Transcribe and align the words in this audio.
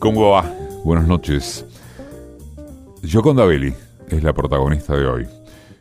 ¿Cómo 0.00 0.30
va? 0.30 0.52
Buenas 0.84 1.06
noches. 1.06 1.64
Yoconda 3.02 3.44
Belli 3.44 3.72
es 4.08 4.22
la 4.24 4.32
protagonista 4.32 4.96
de 4.96 5.06
hoy. 5.06 5.26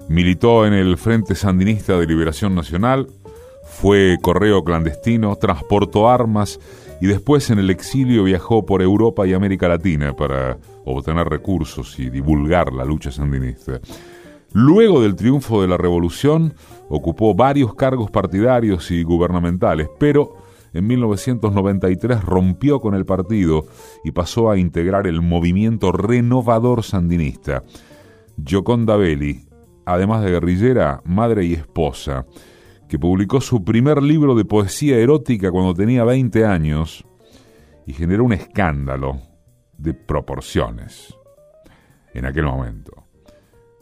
Militó 0.08 0.68
en 0.68 0.74
el 0.74 0.98
Frente 0.98 1.34
Sandinista 1.34 1.98
de 1.98 2.06
Liberación 2.06 2.54
Nacional, 2.54 3.08
fue 3.64 4.18
correo 4.22 4.64
clandestino, 4.64 5.36
transportó 5.36 6.10
armas 6.10 6.60
y 7.02 7.08
después 7.08 7.50
en 7.50 7.60
el 7.60 7.70
exilio 7.70 8.24
viajó 8.24 8.66
por 8.66 8.82
Europa 8.82 9.26
y 9.26 9.34
América 9.34 9.68
Latina 9.68 10.16
para 10.16 10.58
obtener 10.86 11.28
recursos 11.28 12.00
y 12.00 12.10
divulgar 12.10 12.72
la 12.72 12.86
lucha 12.86 13.12
sandinista. 13.12 13.82
Luego 14.54 15.02
del 15.02 15.16
triunfo 15.16 15.62
de 15.62 15.68
la 15.68 15.78
revolución, 15.78 16.54
ocupó 16.90 17.34
varios 17.34 17.74
cargos 17.74 18.12
partidarios 18.12 18.92
y 18.92 19.02
gubernamentales, 19.02 19.90
pero 20.00 20.36
en 20.74 20.88
1993 20.88 22.24
rompió 22.24 22.80
con 22.80 22.94
el 22.94 23.06
partido 23.06 23.66
y 24.04 24.12
pasó 24.12 24.52
a 24.52 24.58
integrar 24.58 25.08
el 25.08 25.22
movimiento 25.22 25.92
renovador 25.92 26.84
sandinista. 26.84 27.64
Gioconda 28.44 28.96
Belli, 28.96 29.48
además 29.86 30.24
de 30.24 30.32
guerrillera, 30.32 31.02
madre 31.04 31.46
y 31.46 31.54
esposa, 31.54 32.26
que 32.88 33.00
publicó 33.00 33.42
su 33.42 33.64
primer 33.64 34.04
libro 34.04 34.36
de 34.36 34.46
poesía 34.46 34.98
erótica 34.98 35.52
cuando 35.52 35.74
tenía 35.74 36.04
20 36.04 36.46
años 36.46 37.04
y 37.88 37.94
generó 37.94 38.24
un 38.24 38.34
escándalo 38.34 39.20
de 39.78 39.94
proporciones 39.94 41.16
en 42.14 42.26
aquel 42.26 42.46
momento. 42.46 43.03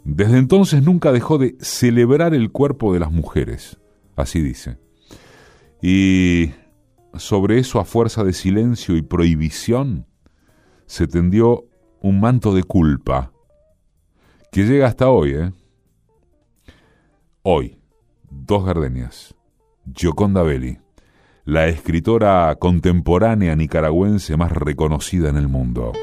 Desde 0.03 0.37
entonces 0.37 0.83
nunca 0.83 1.11
dejó 1.11 1.37
de 1.37 1.55
celebrar 1.59 2.33
el 2.33 2.51
cuerpo 2.51 2.93
de 2.93 2.99
las 2.99 3.11
mujeres, 3.11 3.79
así 4.15 4.41
dice. 4.41 4.77
Y 5.81 6.51
sobre 7.15 7.59
eso 7.59 7.79
a 7.79 7.85
fuerza 7.85 8.23
de 8.23 8.33
silencio 8.33 8.95
y 8.95 9.01
prohibición 9.01 10.07
se 10.85 11.07
tendió 11.07 11.65
un 12.01 12.19
manto 12.19 12.53
de 12.53 12.63
culpa 12.63 13.31
que 14.51 14.65
llega 14.65 14.87
hasta 14.87 15.09
hoy, 15.09 15.31
¿eh? 15.33 15.53
Hoy, 17.43 17.77
dos 18.29 18.65
gardenias. 18.65 19.35
Gioconda 19.95 20.43
Belli, 20.43 20.77
la 21.45 21.67
escritora 21.67 22.55
contemporánea 22.59 23.55
nicaragüense 23.55 24.37
más 24.37 24.51
reconocida 24.51 25.29
en 25.29 25.37
el 25.37 25.47
mundo. 25.47 25.93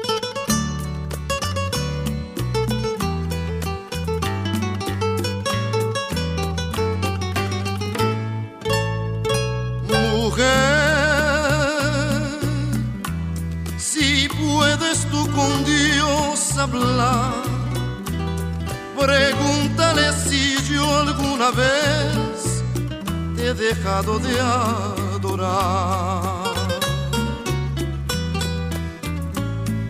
Vez 21.51 22.63
te 23.35 23.47
he 23.47 23.53
dejado 23.53 24.19
de 24.19 24.39
adorar. 24.39 25.49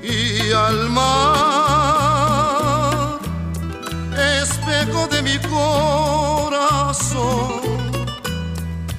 Y 0.03 0.51
al 0.51 0.89
mar, 0.89 1.59
espejo 4.41 5.07
de 5.07 5.21
mi 5.21 5.37
corazón, 5.49 6.99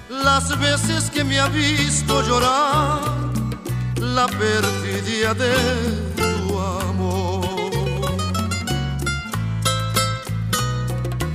las 0.08 0.58
veces 0.58 1.10
que 1.10 1.24
me 1.24 1.38
ha 1.40 1.48
visto 1.48 2.22
llorar, 2.22 3.00
la 3.96 4.26
perfidia 4.26 5.34
de 5.34 6.09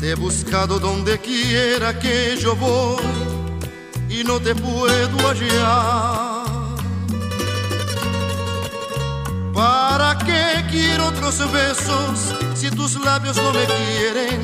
Te 0.06 0.12
he 0.12 0.14
buscado 0.14 0.78
donde 0.78 1.18
quiera 1.18 1.98
que 1.98 2.38
yo 2.38 2.56
voy 2.56 3.02
y 4.08 4.24
no 4.24 4.40
te 4.40 4.54
puedo 4.54 5.18
hallar. 5.28 6.46
¿Para 9.52 10.16
qué 10.20 10.64
quiero 10.70 11.08
otros 11.08 11.40
besos 11.52 12.36
si 12.54 12.70
tus 12.70 13.04
labios 13.04 13.36
no 13.38 13.52
me 13.52 13.66
quieren 13.66 14.42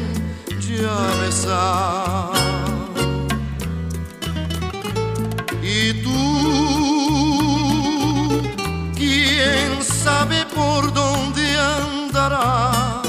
ya 0.68 0.98
besar? 1.22 2.32
Y 5.62 5.94
tú, 6.02 6.20
quién 8.96 9.84
sabe 9.84 10.44
por 10.56 10.92
dónde 10.92 11.56
andarás 11.56 13.01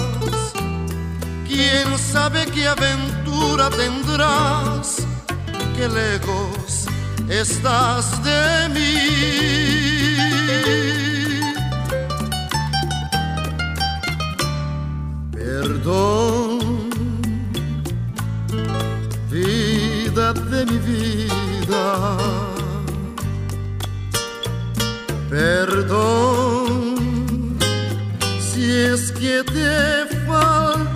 ¿Quién 1.54 1.98
sabe 1.98 2.46
qué 2.46 2.66
aventura 2.66 3.68
tendrás? 3.68 4.96
Qué 5.76 5.86
lejos 5.86 6.86
estás 7.28 8.06
de 8.24 8.70
mí. 8.74 8.96
Perdón, 15.30 16.88
vida 19.30 20.32
de 20.32 20.64
mi 20.64 20.78
vida. 20.78 21.84
Perdón, 25.28 26.94
si 28.40 28.64
es 28.70 29.12
que 29.12 29.44
te 29.44 30.02
Perdón, 30.26 30.91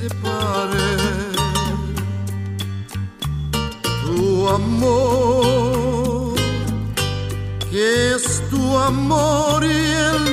separe. 0.00 0.90
Tu 4.04 4.48
amor, 4.48 6.34
que 7.70 8.14
es 8.14 8.24
tu 8.50 8.78
amor 8.78 9.62
y 9.64 9.80
el 10.10 10.29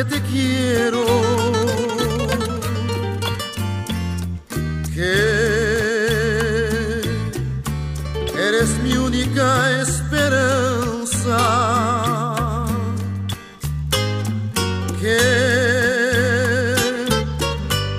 que 0.00 0.04
te 0.04 0.22
quiero, 0.22 1.04
que 4.94 5.14
eres 8.34 8.70
mi 8.82 8.96
única 8.96 9.82
esperanza. 9.82 11.38
Que 15.00 15.18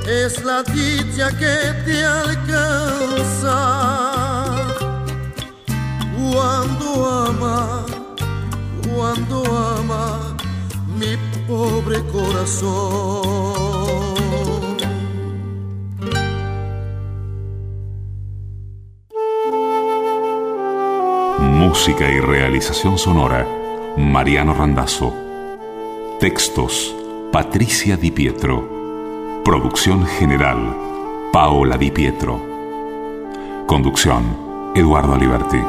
es 0.07 0.43
la 0.43 0.63
dicha 0.63 1.29
que 1.37 1.55
te 1.85 2.03
alcanza 2.03 3.90
Música 21.39 22.09
y 22.09 22.19
realización 22.19 22.97
sonora, 22.97 23.47
Mariano 23.95 24.55
Randazzo. 24.55 25.13
Textos, 26.19 26.95
Patricia 27.31 27.95
Di 27.95 28.09
Pietro. 28.09 29.41
Producción 29.45 30.07
general, 30.07 30.75
Paola 31.31 31.77
Di 31.77 31.91
Pietro. 31.91 32.41
Conducción, 33.67 34.71
Eduardo 34.73 35.13
Aliberti. 35.13 35.59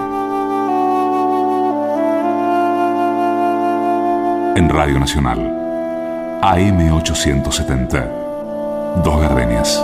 En 4.58 4.70
Radio 4.70 4.98
Nacional, 4.98 5.61
AM870. 6.42 9.02
Dos 9.04 9.20
Gardenias. 9.20 9.80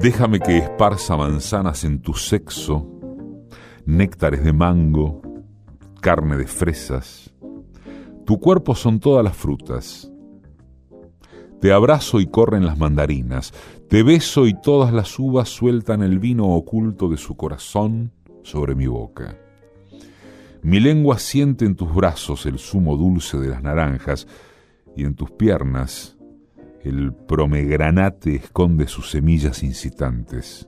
Déjame 0.00 0.40
que 0.40 0.58
esparza 0.58 1.16
manzanas 1.16 1.84
en 1.84 2.02
tu 2.02 2.14
sexo, 2.14 2.84
néctares 3.86 4.42
de 4.42 4.52
mango, 4.52 5.22
carne 6.00 6.36
de 6.36 6.48
fresas. 6.48 7.32
Tu 8.26 8.40
cuerpo 8.40 8.74
son 8.74 8.98
todas 8.98 9.22
las 9.22 9.36
frutas. 9.36 10.09
Te 11.60 11.72
abrazo 11.72 12.20
y 12.20 12.26
corren 12.26 12.64
las 12.64 12.78
mandarinas. 12.78 13.52
Te 13.88 14.02
beso 14.02 14.46
y 14.46 14.54
todas 14.54 14.92
las 14.94 15.18
uvas 15.18 15.48
sueltan 15.50 16.02
el 16.02 16.18
vino 16.18 16.46
oculto 16.46 17.08
de 17.08 17.18
su 17.18 17.36
corazón 17.36 18.12
sobre 18.42 18.74
mi 18.74 18.86
boca. 18.86 19.36
Mi 20.62 20.80
lengua 20.80 21.18
siente 21.18 21.66
en 21.66 21.74
tus 21.74 21.94
brazos 21.94 22.46
el 22.46 22.58
zumo 22.58 22.96
dulce 22.96 23.38
de 23.38 23.48
las 23.48 23.62
naranjas 23.62 24.26
y 24.96 25.04
en 25.04 25.14
tus 25.14 25.30
piernas 25.30 26.16
el 26.82 27.12
promegranate 27.12 28.36
esconde 28.36 28.86
sus 28.86 29.10
semillas 29.10 29.62
incitantes. 29.62 30.66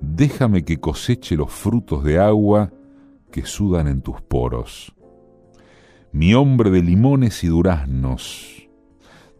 Déjame 0.00 0.64
que 0.64 0.78
coseche 0.78 1.36
los 1.36 1.52
frutos 1.52 2.04
de 2.04 2.18
agua 2.18 2.72
que 3.30 3.44
sudan 3.44 3.86
en 3.86 4.00
tus 4.00 4.22
poros. 4.22 4.94
Mi 6.12 6.32
hombre 6.34 6.70
de 6.70 6.82
limones 6.82 7.44
y 7.44 7.48
duraznos, 7.48 8.55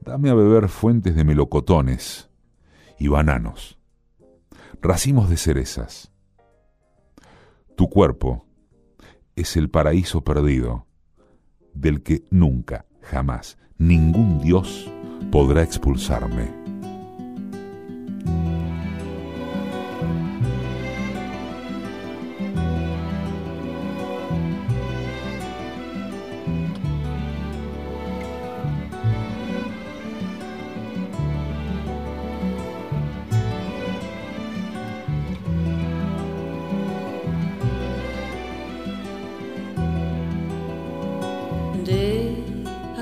dame 0.06 0.30
a 0.30 0.34
beber 0.34 0.68
fuentes 0.68 1.16
de 1.16 1.24
melocotones 1.24 2.30
y 2.98 3.08
bananos, 3.08 3.78
racimos 4.80 5.28
de 5.28 5.36
cerezas. 5.36 6.12
Tu 7.76 7.90
cuerpo 7.90 8.46
es 9.34 9.56
el 9.56 9.68
paraíso 9.68 10.22
perdido 10.22 10.86
del 11.74 12.02
que 12.02 12.22
nunca, 12.30 12.86
jamás, 13.02 13.58
ningún 13.76 14.40
dios 14.40 14.90
podrá 15.30 15.62
expulsarme. 15.62 16.65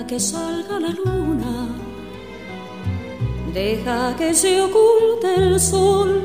Que 0.08 0.20
salga 0.20 0.78
la 0.78 0.90
luna. 0.90 1.68
Deja 3.54 4.14
que 4.16 4.34
se 4.34 4.60
oculte 4.60 5.34
el 5.34 5.58
sol, 5.58 6.22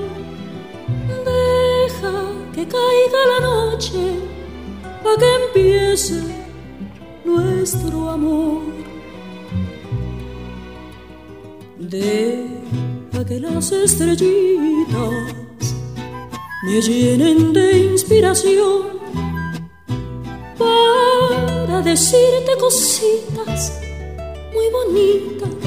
deja 1.24 2.14
que 2.54 2.68
caiga 2.68 3.22
la 3.34 3.40
noche. 3.40 4.00
Para 5.02 5.16
que 5.16 5.36
empiece 5.46 6.22
nuestro 7.24 8.10
amor. 8.10 8.64
Deja 11.78 13.26
que 13.26 13.40
las 13.40 13.72
estrellitas 13.72 15.36
me 16.66 16.82
llenen 16.82 17.54
de 17.54 17.78
inspiración 17.92 18.89
decirte 21.90 22.56
cositas 22.60 23.82
muy 24.54 24.68
bonitas 24.70 25.60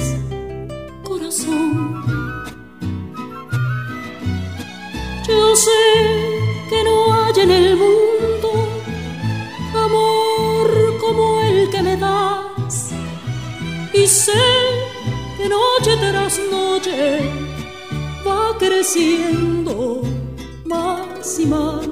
yo 5.28 5.56
sé 5.56 5.70
que 6.68 6.84
no 6.84 7.12
hay 7.12 7.40
en 7.42 7.50
el 7.50 7.76
mundo 7.76 8.50
amor 9.74 10.68
como 11.00 11.40
el 11.42 11.70
que 11.70 11.82
me 11.82 11.96
das. 11.96 12.90
Y 13.92 14.06
sé 14.06 14.42
que 15.36 15.48
noche 15.48 15.96
tras 16.00 16.38
noche 16.50 17.20
va 18.26 18.56
creciendo 18.58 20.02
más 20.64 21.38
y 21.38 21.46
más. 21.46 21.91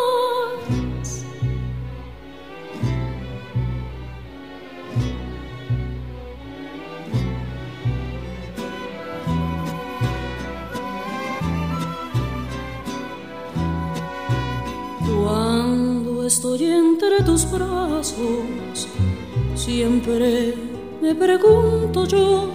Siempre 19.55 20.55
me 21.01 21.13
pregunto 21.13 22.05
yo 22.05 22.49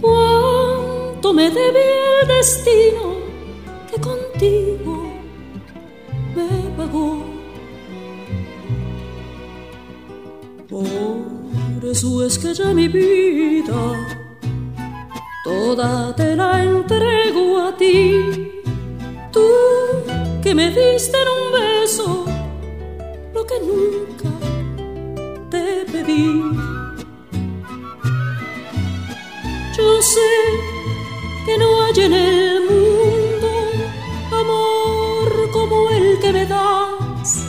cuánto 0.00 1.32
me 1.32 1.50
debe 1.50 2.20
el 2.20 2.28
destino 2.28 3.14
que 3.90 4.00
contigo 4.00 5.10
me 6.34 6.76
pagó. 6.76 7.24
Por 10.68 11.90
eso 11.90 12.24
es 12.26 12.38
que 12.38 12.52
ya 12.52 12.74
mi 12.74 12.88
vida 12.88 14.06
toda 15.44 16.14
te 16.14 16.36
la 16.36 16.62
entrego 16.62 17.60
a 17.60 17.76
ti. 17.76 18.62
Tú 19.32 19.48
que 20.42 20.54
me 20.54 20.68
diste 20.70 21.16
en 21.16 21.28
un 21.28 21.52
beso 21.52 22.23
lo 23.66 23.94
que 23.94 24.12
nunca 24.14 24.54
yo 29.76 30.02
sé 30.02 30.20
que 31.44 31.58
no 31.58 31.84
hay 31.84 32.04
en 32.04 32.12
el 32.12 32.60
mundo 32.60 33.48
amor 34.30 35.50
como 35.52 35.90
el 35.90 36.18
que 36.20 36.32
me 36.32 36.46
das. 36.46 37.44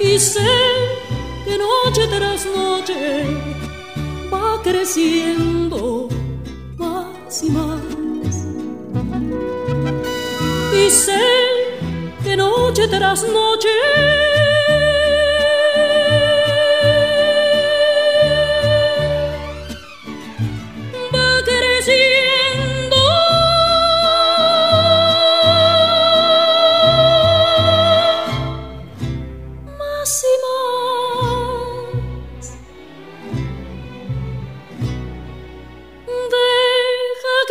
Y 0.00 0.18
sé 0.18 0.50
que 1.44 1.56
noche 1.58 2.06
tras 2.08 2.46
noche 2.46 3.24
va 4.32 4.60
creciendo 4.62 6.08
más 6.76 7.42
y 7.42 7.50
más. 7.50 7.80
Y 10.74 10.90
sé 10.90 11.20
que 12.24 12.36
noche 12.36 12.88
tras 12.88 13.22
noche 13.22 14.27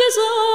desire. 0.08 0.47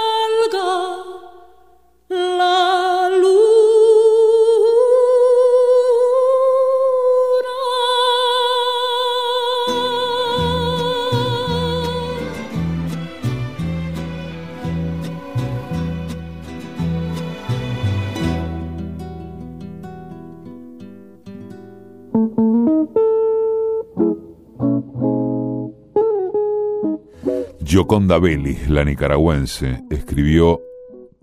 Gioconda 27.74 28.20
Belli, 28.20 28.56
la 28.68 28.86
nicaragüense, 28.86 29.84
escribió 29.90 30.62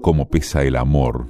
Cómo 0.02 0.28
pesa 0.28 0.64
el 0.64 0.74
amor. 0.74 1.28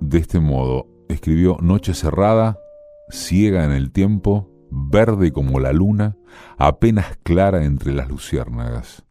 De 0.00 0.16
este 0.16 0.40
modo, 0.40 0.86
escribió 1.10 1.58
Noche 1.60 1.92
cerrada, 1.92 2.58
ciega 3.10 3.66
en 3.66 3.72
el 3.72 3.92
tiempo, 3.92 4.48
verde 4.70 5.32
como 5.32 5.60
la 5.60 5.74
luna, 5.74 6.16
apenas 6.56 7.18
clara 7.24 7.66
entre 7.66 7.92
las 7.92 8.08
luciérnagas. 8.08 9.04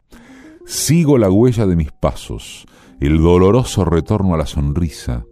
Sigo 0.64 1.18
la 1.18 1.30
huella 1.30 1.64
de 1.64 1.76
mis 1.76 1.92
pasos, 1.92 2.66
el 2.98 3.18
doloroso 3.18 3.84
retorno 3.84 4.34
a 4.34 4.38
la 4.38 4.46
sonrisa. 4.46 5.24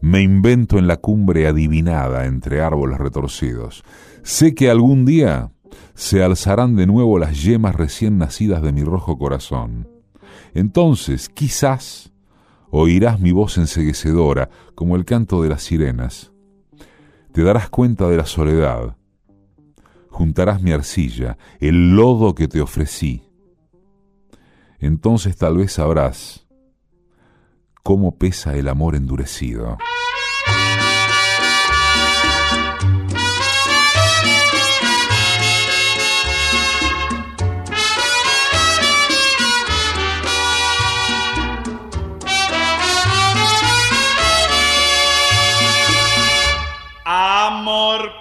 Me 0.00 0.22
invento 0.22 0.78
en 0.78 0.86
la 0.86 0.98
cumbre 0.98 1.48
adivinada 1.48 2.26
entre 2.26 2.62
árboles 2.62 2.98
retorcidos. 2.98 3.82
Sé 4.22 4.54
que 4.54 4.70
algún 4.70 5.06
día 5.06 5.50
se 5.94 6.22
alzarán 6.22 6.76
de 6.76 6.86
nuevo 6.86 7.18
las 7.18 7.42
yemas 7.42 7.74
recién 7.74 8.18
nacidas 8.18 8.62
de 8.62 8.72
mi 8.72 8.82
rojo 8.84 9.18
corazón. 9.18 9.88
Entonces, 10.54 11.28
quizás, 11.28 12.12
oirás 12.70 13.20
mi 13.20 13.32
voz 13.32 13.58
enseguecedora, 13.58 14.50
como 14.74 14.96
el 14.96 15.04
canto 15.04 15.42
de 15.42 15.48
las 15.48 15.62
sirenas. 15.62 16.32
Te 17.32 17.42
darás 17.42 17.68
cuenta 17.68 18.08
de 18.08 18.16
la 18.16 18.26
soledad. 18.26 18.96
Juntarás 20.08 20.62
mi 20.62 20.72
arcilla, 20.72 21.38
el 21.60 21.94
lodo 21.96 22.34
que 22.34 22.48
te 22.48 22.60
ofrecí. 22.60 23.22
Entonces 24.78 25.36
tal 25.36 25.56
vez 25.56 25.72
sabrás 25.72 26.46
cómo 27.82 28.16
pesa 28.16 28.56
el 28.56 28.68
amor 28.68 28.96
endurecido. 28.96 29.78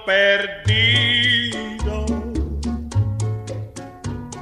Perdido. 0.05 2.05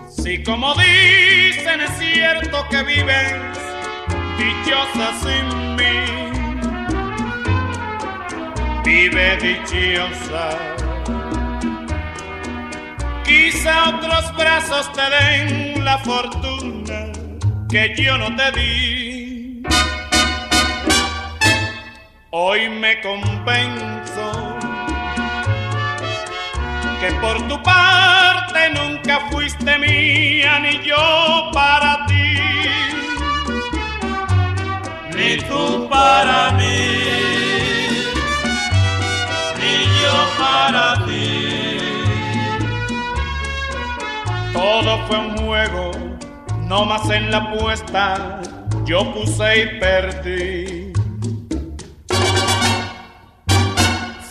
Si 0.09 0.43
como 0.43 0.73
dicen 0.75 1.79
es 1.81 1.91
cierto 1.97 2.65
que 2.69 2.83
vives 2.83 3.33
dichosa 4.37 5.13
sin 5.23 5.75
mí, 5.75 6.05
vive 8.83 9.37
dichosa. 9.37 10.49
Quizá 13.23 13.89
otros 13.89 14.35
brazos 14.35 14.91
te 14.93 15.09
den 15.09 15.83
la 15.85 15.97
fortuna 15.99 17.11
que 17.69 17.95
yo 17.95 18.17
no 18.17 18.35
te 18.35 18.51
di. 18.51 19.63
Hoy 22.31 22.69
me 22.69 23.01
compenso 23.01 24.58
que 26.99 27.11
por 27.13 27.37
tu 27.47 27.61
parte 27.63 28.69
nunca 28.73 29.21
fuiste 29.31 29.77
mía 29.77 30.59
ni 30.59 30.83
yo 30.83 31.49
para 31.53 32.05
ti. 32.07 32.37
Ni 35.15 35.37
tú 35.47 35.87
para 35.89 36.51
mí, 36.51 36.97
ni 39.59 39.75
yo 40.01 40.15
para 40.37 41.05
ti. 41.05 41.77
Todo 44.53 45.07
fue 45.07 45.17
un 45.17 45.37
juego, 45.37 45.91
no 46.67 46.85
más 46.85 47.09
en 47.09 47.31
la 47.31 47.37
apuesta, 47.37 48.41
yo 48.85 49.13
puse 49.13 49.61
y 49.61 49.79
perdí. 49.79 50.78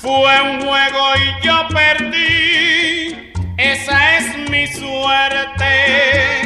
Fue 0.09 0.41
un 0.41 0.63
juego 0.63 1.05
y 1.17 1.47
yo 1.47 1.69
perdí, 1.69 3.31
esa 3.59 4.17
es 4.17 4.39
mi 4.49 4.67
suerte. 4.67 6.41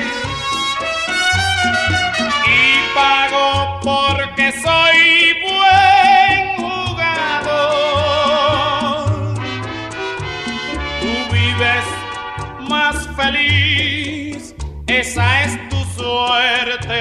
Y 2.45 2.61
pago 2.93 3.79
porque 3.85 4.51
soy 4.51 5.37
buen 5.47 6.57
jugador. 6.57 7.55
Tú 11.01 11.13
vives 11.33 11.87
más 12.69 12.97
feliz, 13.15 14.57
esa 14.89 15.45
es 15.45 15.69
tu 15.69 15.81
suerte. 16.03 17.01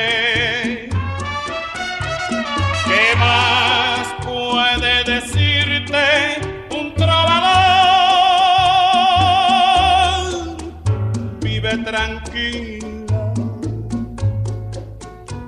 ¿Qué 2.86 3.16
más 3.18 4.14
puede 4.24 5.04
decirte? 5.06 6.51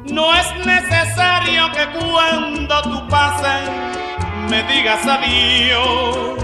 No 0.05 0.35
es 0.35 0.65
necesario 0.65 1.71
que 1.71 1.87
cuando 1.97 2.81
tú 2.81 3.07
pases 3.07 3.69
me 4.49 4.63
digas 4.63 5.07
adiós. 5.07 6.43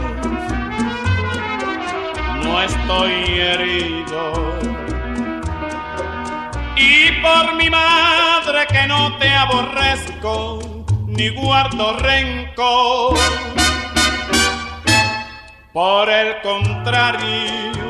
No 2.44 2.62
estoy 2.62 3.14
herido. 3.42 4.34
Y 6.78 7.12
por 7.22 7.56
mi 7.56 7.70
madre 7.70 8.66
que 8.72 8.88
no 8.88 9.18
te 9.18 9.30
aborrezco, 9.30 10.60
ni 11.06 11.30
guardo 11.30 11.98
rencor. 11.98 13.18
Por 15.74 16.10
el 16.10 16.42
contrario, 16.42 17.89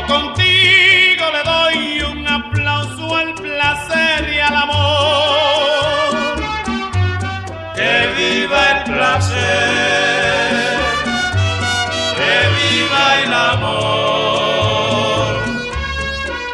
Contigo 0.00 1.24
le 1.32 1.42
doy 1.44 2.00
un 2.10 2.26
aplauso 2.26 3.14
al 3.14 3.34
placer 3.34 4.32
y 4.34 4.38
al 4.38 4.56
amor. 4.56 6.10
Que 7.74 8.08
viva 8.16 8.70
el 8.70 8.84
placer, 8.84 10.78
que 12.16 12.34
viva 12.58 13.04
el 13.22 13.32
amor. 13.32 13.72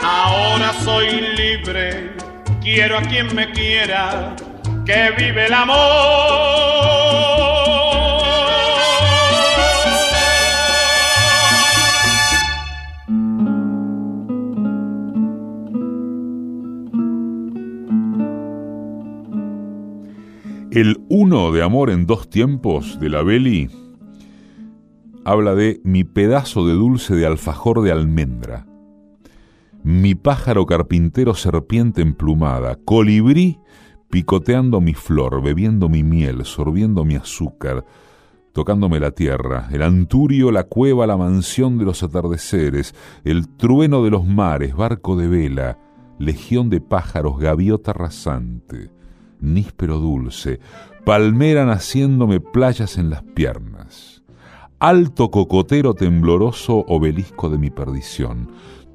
Ahora 0.03 0.73
soy 0.85 1.21
libre, 1.37 2.13
quiero 2.61 2.99
a 2.99 3.03
quien 3.03 3.35
me 3.35 3.51
quiera, 3.53 4.35
que 4.85 5.11
vive 5.17 5.47
el 5.47 5.55
amor. 5.55 6.98
Uno 21.11 21.53
de 21.53 21.63
amor 21.63 21.89
en 21.89 22.05
dos 22.05 22.29
tiempos 22.29 23.01
de 23.01 23.09
la 23.09 23.23
Beli 23.23 23.71
habla 25.25 25.55
de 25.55 25.81
mi 25.83 26.05
pedazo 26.05 26.67
de 26.67 26.75
dulce 26.75 27.15
de 27.15 27.25
alfajor 27.25 27.81
de 27.81 27.91
almendra, 27.91 28.67
mi 29.83 30.15
pájaro 30.15 30.67
carpintero 30.67 31.33
serpiente 31.33 32.03
emplumada, 32.03 32.77
colibrí 32.85 33.59
picoteando 34.11 34.83
mi 34.83 34.93
flor, 34.93 35.43
bebiendo 35.43 35.89
mi 35.89 36.03
miel, 36.03 36.45
sorbiendo 36.45 37.07
mi 37.07 37.15
azúcar, 37.15 37.87
tocándome 38.53 39.01
la 39.01 39.13
tierra, 39.13 39.71
el 39.73 39.81
anturio, 39.81 40.53
la 40.53 40.65
cueva, 40.65 41.07
la 41.07 41.17
mansión 41.17 41.79
de 41.79 41.87
los 41.87 42.03
atardeceres, 42.03 42.95
el 43.25 43.49
trueno 43.49 44.05
de 44.05 44.11
los 44.11 44.27
mares, 44.27 44.77
barco 44.77 45.17
de 45.17 45.27
vela, 45.27 45.79
legión 46.19 46.69
de 46.69 46.83
pájaros, 46.83 47.39
gaviota 47.39 47.95
rasante 47.95 48.91
níspero 49.41 49.99
dulce, 49.99 50.61
palmera 51.09 51.65
naciéndome 51.65 52.39
playas 52.39 52.99
en 52.99 53.09
las 53.09 53.23
piernas, 53.23 54.23
alto 54.79 55.31
cocotero 55.31 55.95
tembloroso 55.95 56.85
obelisco 56.87 57.49
de 57.49 57.57
mi 57.57 57.71
perdición, 57.71 58.51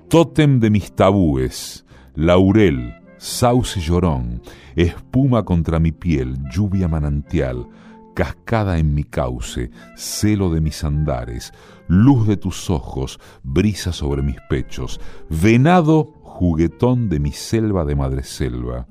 tótem 0.09 0.59
de 0.59 0.69
mis 0.69 0.91
tabúes, 0.91 1.87
laurel, 2.13 2.93
sauce 3.17 3.79
llorón, 3.79 4.43
espuma 4.75 5.43
contra 5.43 5.79
mi 5.79 5.91
piel, 5.91 6.37
lluvia 6.51 6.87
manantial, 6.87 7.67
cascada 8.13 8.77
en 8.77 8.93
mi 8.93 9.05
cauce, 9.05 9.71
celo 9.97 10.51
de 10.51 10.61
mis 10.61 10.83
andares, 10.83 11.51
luz 11.87 12.27
de 12.27 12.37
tus 12.37 12.69
ojos, 12.69 13.19
brisa 13.41 13.91
sobre 13.91 14.21
mis 14.21 14.37
pechos, 14.51 15.01
venado 15.31 16.13
juguetón 16.21 17.09
de 17.09 17.19
mi 17.19 17.31
selva 17.31 17.85
de 17.85 17.95
madreselva, 17.95 18.85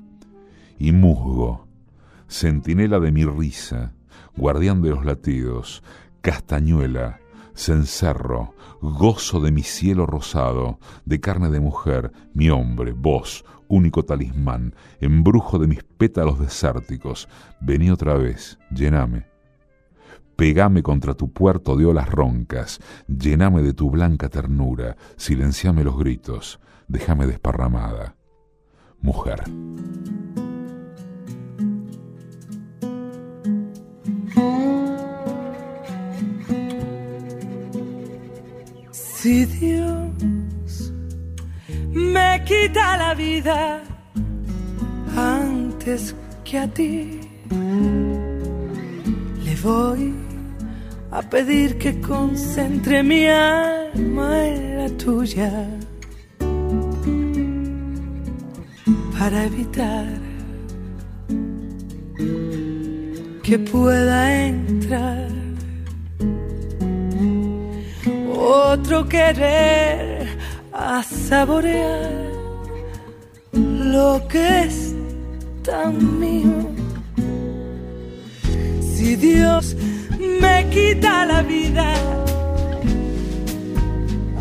y 0.77 0.91
musgo, 0.91 1.62
centinela 2.33 2.99
de 2.99 3.11
mi 3.11 3.25
risa, 3.25 3.93
guardián 4.35 4.81
de 4.81 4.89
los 4.89 5.05
latidos, 5.05 5.83
castañuela, 6.21 7.19
cencerro, 7.53 8.55
gozo 8.81 9.39
de 9.39 9.51
mi 9.51 9.61
cielo 9.61 10.07
rosado, 10.07 10.79
de 11.05 11.19
carne 11.19 11.51
de 11.51 11.59
mujer, 11.59 12.11
mi 12.33 12.49
hombre, 12.49 12.91
vos, 12.91 13.45
único 13.67 14.03
talismán, 14.03 14.73
embrujo 14.99 15.59
de 15.59 15.67
mis 15.67 15.83
pétalos 15.83 16.39
desérticos, 16.39 17.29
vení 17.61 17.91
otra 17.91 18.15
vez, 18.15 18.57
llename. 18.71 19.27
Pegame 20.35 20.81
contra 20.81 21.13
tu 21.13 21.31
puerto 21.31 21.77
de 21.77 21.85
olas 21.85 22.09
roncas, 22.09 22.79
llename 23.07 23.61
de 23.61 23.73
tu 23.73 23.91
blanca 23.91 24.29
ternura, 24.29 24.97
silenciame 25.17 25.83
los 25.83 25.99
gritos, 25.99 26.59
déjame 26.87 27.27
desparramada. 27.27 28.15
Mujer. 29.01 29.43
Si 39.23 39.45
Dios 39.45 40.91
me 41.93 42.43
quita 42.45 42.97
la 42.97 43.13
vida 43.13 43.81
antes 45.15 46.13
que 46.43 46.57
a 46.59 46.67
ti, 46.67 47.21
le 49.45 49.55
voy 49.63 50.13
a 51.11 51.21
pedir 51.21 51.77
que 51.77 52.01
concentre 52.01 53.01
mi 53.01 53.27
alma 53.27 54.45
en 54.45 54.77
la 54.77 54.89
tuya 54.97 55.69
para 59.17 59.45
evitar 59.45 60.22
que 63.43 63.59
pueda 63.59 64.45
entrar 64.45 65.27
otro 68.33 69.07
querer 69.07 70.27
a 70.71 71.03
saborear 71.03 72.09
lo 73.51 74.25
que 74.29 74.63
es 74.63 74.95
tan 75.63 76.19
mío. 76.19 76.69
Si 78.81 79.15
Dios 79.17 79.75
me 80.41 80.69
quita 80.69 81.25
la 81.25 81.41
vida 81.41 81.93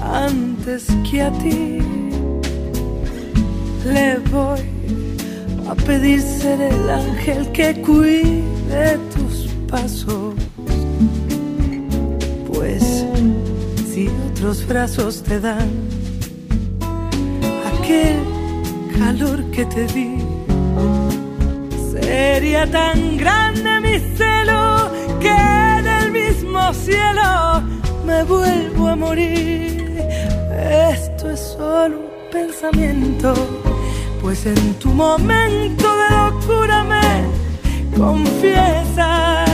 antes 0.01 0.87
que 1.11 1.23
a 1.23 1.33
ti, 1.43 1.79
le 3.85 4.19
voy 4.31 4.61
a 5.69 5.75
pedir 5.75 6.21
ser 6.21 6.61
el 6.61 6.91
ángel 6.91 7.51
que 7.53 7.81
cuide 8.73 8.99
tus 9.14 9.49
pasos. 9.71 10.35
Pues 12.52 13.05
si 13.93 14.09
otros 14.31 14.67
brazos 14.67 15.23
te 15.23 15.41
dan 15.41 15.69
aquel 17.75 18.17
calor 18.99 19.45
que 19.50 19.64
te 19.67 19.87
di, 19.87 20.19
sería 21.93 22.71
tan 22.71 23.17
grande 23.17 23.81
mi 23.81 23.99
celo 24.17 24.91
que 25.21 25.31
en 25.31 25.87
el 25.87 26.12
mismo 26.12 26.73
cielo 26.73 27.62
me 28.07 28.25
vuelvo 28.25 28.88
a 28.88 28.97
morir. 28.97 30.02
Esto 30.90 31.31
es 31.31 31.40
solo 31.40 31.99
un 31.99 32.31
pensamiento, 32.31 33.35
pues 34.20 34.47
en 34.47 34.75
tu 34.75 34.88
momento 34.90 35.87
de 35.97 36.16
locura 36.16 36.85
me 36.85 37.32
confiesas 37.96 39.50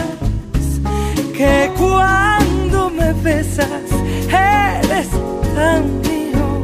que 1.37 1.71
cuando 1.77 2.91
me 2.91 3.13
besas 3.23 3.89
eres 4.29 5.09
tan 5.55 6.01
mío 6.01 6.63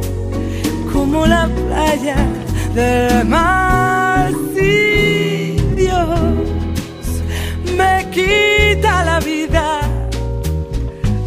como 0.91 1.25
la 1.25 1.47
playa 1.47 2.17
del 2.73 3.25
mar. 3.25 4.31
Si 4.53 5.55
Dios 5.75 6.19
me 7.77 8.09
quita 8.11 9.03
la 9.05 9.19
vida 9.19 9.81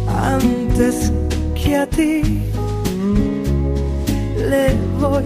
antes 0.07 1.11
que 1.55 1.77
a 1.77 1.87
ti, 1.87 2.21
le 4.49 4.75
voy 4.99 5.23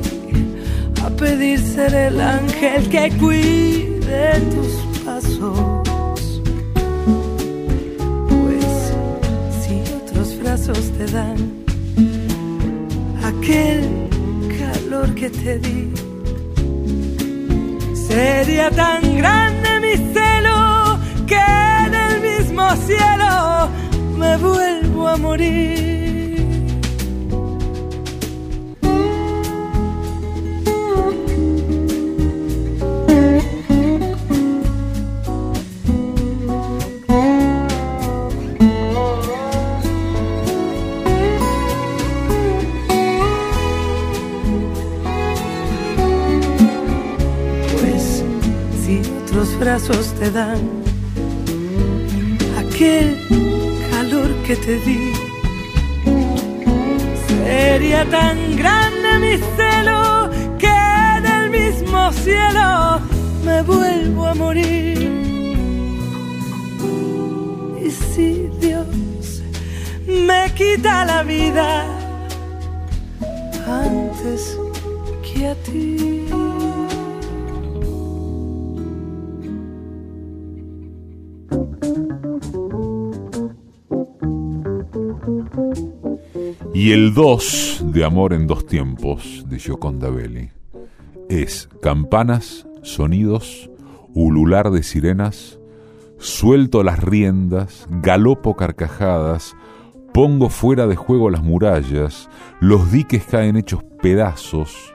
a 1.03 1.09
pedir 1.09 1.59
ser 1.59 1.93
el 1.93 2.21
ángel 2.21 2.89
que 2.89 3.11
cuide 3.19 4.39
tus 4.53 4.82
aquel 13.23 14.09
calor 14.57 15.13
que 15.15 15.29
te 15.29 15.59
di. 15.59 15.93
Sería 18.07 18.69
tan 18.71 19.17
grande 19.17 19.69
mi 19.81 19.95
celo 20.13 20.99
que 21.27 21.43
en 21.85 21.93
el 21.93 22.21
mismo 22.21 22.63
cielo 22.87 23.69
me 24.17 24.37
vuelvo 24.37 25.07
a 25.09 25.17
morir. 25.17 25.82
Te 50.23 50.31
dan 50.31 50.61
aquel 52.57 53.07
calor 53.89 54.29
que 54.45 54.55
te 54.55 54.75
di. 54.85 55.02
El 87.13 87.17
2 87.17 87.81
de 87.93 88.05
Amor 88.05 88.33
en 88.33 88.47
dos 88.47 88.65
tiempos 88.65 89.45
de 89.47 89.59
Gioconda 89.59 90.09
Belli 90.09 90.49
es 91.29 91.69
campanas, 91.79 92.65
sonidos, 92.81 93.69
ulular 94.15 94.71
de 94.71 94.81
sirenas, 94.81 95.59
suelto 96.17 96.81
las 96.81 96.97
riendas, 96.97 97.85
galopo 98.01 98.55
carcajadas, 98.55 99.55
pongo 100.11 100.49
fuera 100.49 100.87
de 100.87 100.95
juego 100.95 101.29
las 101.29 101.43
murallas, 101.43 102.31
los 102.59 102.91
diques 102.91 103.25
caen 103.25 103.57
hechos 103.57 103.83
pedazos, 104.01 104.91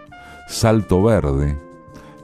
salto 0.48 1.00
verde, 1.04 1.56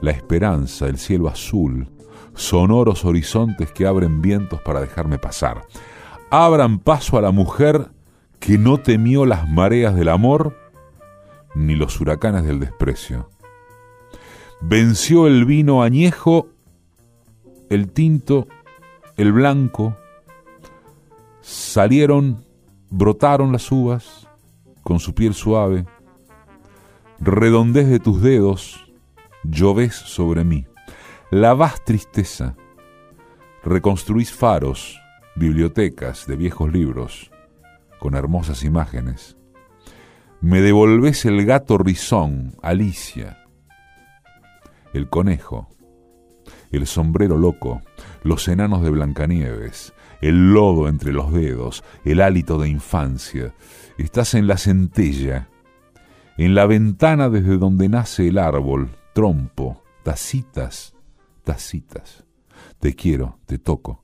la 0.01 0.11
esperanza, 0.11 0.89
el 0.89 0.99
cielo 0.99 1.29
azul, 1.29 1.89
sonoros 2.35 3.05
horizontes 3.05 3.71
que 3.71 3.87
abren 3.87 4.23
vientos 4.23 4.61
para 4.63 4.81
dejarme 4.81 5.19
pasar. 5.19 5.63
Abran 6.31 6.81
paso 6.81 7.17
a 7.17 7.23
la 7.23 7.31
mujer 7.31 7.94
que 8.45 8.59
no 8.59 8.77
temió 8.77 9.25
las 9.25 9.49
mareas 9.49 9.97
del 9.97 10.11
amor 10.11 10.55
ni 11.55 11.77
los 11.77 11.99
huracanes 11.99 12.45
del 12.45 12.61
desprecio. 12.61 13.31
Venció 14.61 15.27
el 15.27 15.47
vino 15.47 15.83
añejo, 15.83 16.49
el 17.71 17.91
tinto, 17.91 18.47
el 19.17 19.33
blanco, 19.33 19.97
salieron, 21.41 22.45
brotaron 22.91 23.51
las 23.51 23.73
uvas 23.73 24.29
con 24.83 25.01
su 25.01 25.15
piel 25.15 25.33
suave, 25.33 25.87
redondez 27.21 27.89
de 27.89 27.99
tus 27.99 28.21
dedos, 28.21 28.93
llovés 29.43 29.95
sobre 29.95 30.45
mí, 30.45 30.67
lavás 31.31 31.83
tristeza, 31.83 32.57
reconstruís 33.63 34.35
faros, 34.35 35.01
bibliotecas 35.35 36.27
de 36.27 36.37
viejos 36.37 36.71
libros, 36.71 37.31
con 38.05 38.17
hermosas 38.17 38.65
imágenes. 38.65 39.39
Me 40.43 40.61
devolvés 40.61 41.25
el 41.25 41.47
gato 41.47 41.79
rizón, 41.79 42.55
Alicia, 42.61 43.43
el 44.93 45.09
conejo, 45.09 45.71
el 46.71 46.87
sombrero 46.87 47.39
loco, 47.39 47.81
los 48.23 48.47
enanos 48.49 48.83
de 48.83 48.91
Blancanieves, 48.91 49.95
el 50.21 50.53
lodo 50.53 50.91
entre 50.91 51.15
los 51.15 51.33
dedos, 51.33 51.83
el 52.05 52.21
hálito 52.21 52.59
de 52.59 52.69
infancia. 52.69 53.55
Estás 53.97 54.35
en 54.35 54.49
la 54.49 54.59
centella, 54.59 55.49
en 56.37 56.55
la 56.55 56.67
ventana 56.67 57.31
desde 57.31 57.57
donde 57.57 57.89
nace 57.89 58.29
el 58.29 58.37
árbol, 58.37 58.91
trompo, 59.15 59.83
tacitas, 60.03 60.95
tacitas. 61.43 62.27
Te 62.81 62.95
quiero, 62.95 63.39
te 63.47 63.57
toco, 63.57 64.04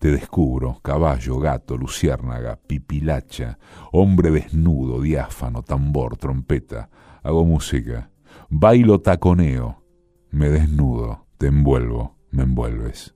te 0.00 0.10
descubro, 0.10 0.80
caballo, 0.82 1.38
gato, 1.38 1.76
luciérnaga, 1.76 2.56
pipilacha, 2.56 3.58
hombre 3.92 4.30
desnudo, 4.30 5.02
diáfano, 5.02 5.62
tambor, 5.62 6.16
trompeta. 6.16 6.88
Hago 7.22 7.44
música, 7.44 8.10
bailo 8.48 9.02
taconeo, 9.02 9.84
me 10.30 10.48
desnudo, 10.48 11.26
te 11.36 11.48
envuelvo, 11.48 12.16
me 12.30 12.44
envuelves. 12.44 13.14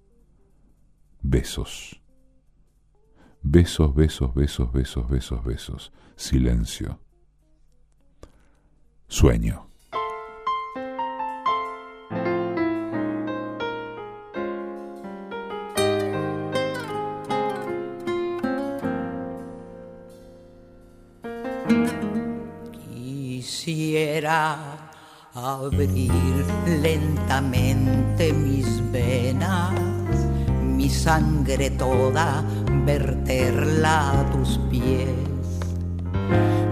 Besos. 1.23 2.03
Besos, 3.41 3.95
besos, 3.95 4.35
besos, 4.35 4.71
besos, 4.71 5.09
besos, 5.09 5.45
besos. 5.45 5.93
Silencio. 6.17 7.01
Sueño. 9.09 9.74
Abrir 25.35 26.13
lentamente 26.81 28.33
mis 28.33 28.81
venas, 28.93 29.75
mi 30.63 30.89
sangre 30.89 31.71
toda, 31.71 32.45
verterla 32.87 34.21
a 34.21 34.31
tus 34.31 34.59
pies, 34.71 35.09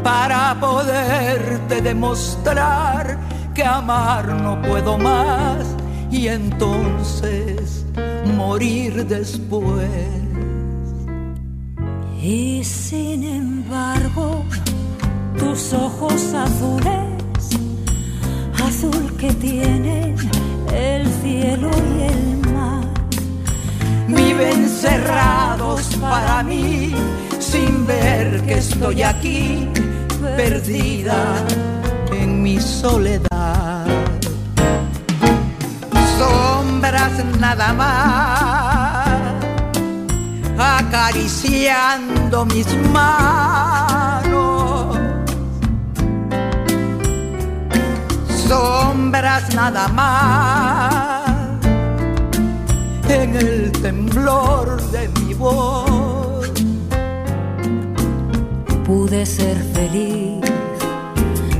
para 0.04 0.56
poderte 0.60 1.82
demostrar 1.82 3.18
que 3.52 3.64
amar 3.64 4.28
no 4.28 4.62
puedo 4.62 4.96
más 4.96 5.74
y 6.10 6.28
entonces 6.28 7.84
morir 8.36 9.04
después. 9.06 9.90
Y 12.22 12.62
sin 12.62 13.24
embargo, 13.24 14.44
tus 15.36 15.72
ojos 15.72 16.32
azules 16.32 17.11
azul 18.72 19.16
que 19.18 19.30
tienen 19.34 20.16
el 20.72 21.02
cielo 21.20 21.70
y 21.94 22.02
el 22.12 22.52
mar. 22.54 22.84
Viven 24.08 24.68
cerrados 24.68 25.82
para 26.00 26.42
mí, 26.42 26.94
sin 27.38 27.86
ver 27.86 28.42
que 28.46 28.54
estoy 28.54 29.02
aquí, 29.02 29.68
perdida 30.36 31.18
en 32.12 32.42
mi 32.42 32.58
soledad. 32.58 33.86
Sombras 36.18 37.16
nada 37.38 37.68
más, 37.74 39.08
acariciando 40.78 42.46
mis 42.46 42.68
manos 42.90 44.01
sombras 48.52 49.54
nada 49.54 49.88
más 49.88 51.22
en 53.08 53.34
el 53.34 53.72
temblor 53.86 54.66
de 54.90 55.08
mi 55.08 55.32
voz. 55.32 56.52
Pude 58.84 59.24
ser 59.24 59.56
feliz 59.76 60.44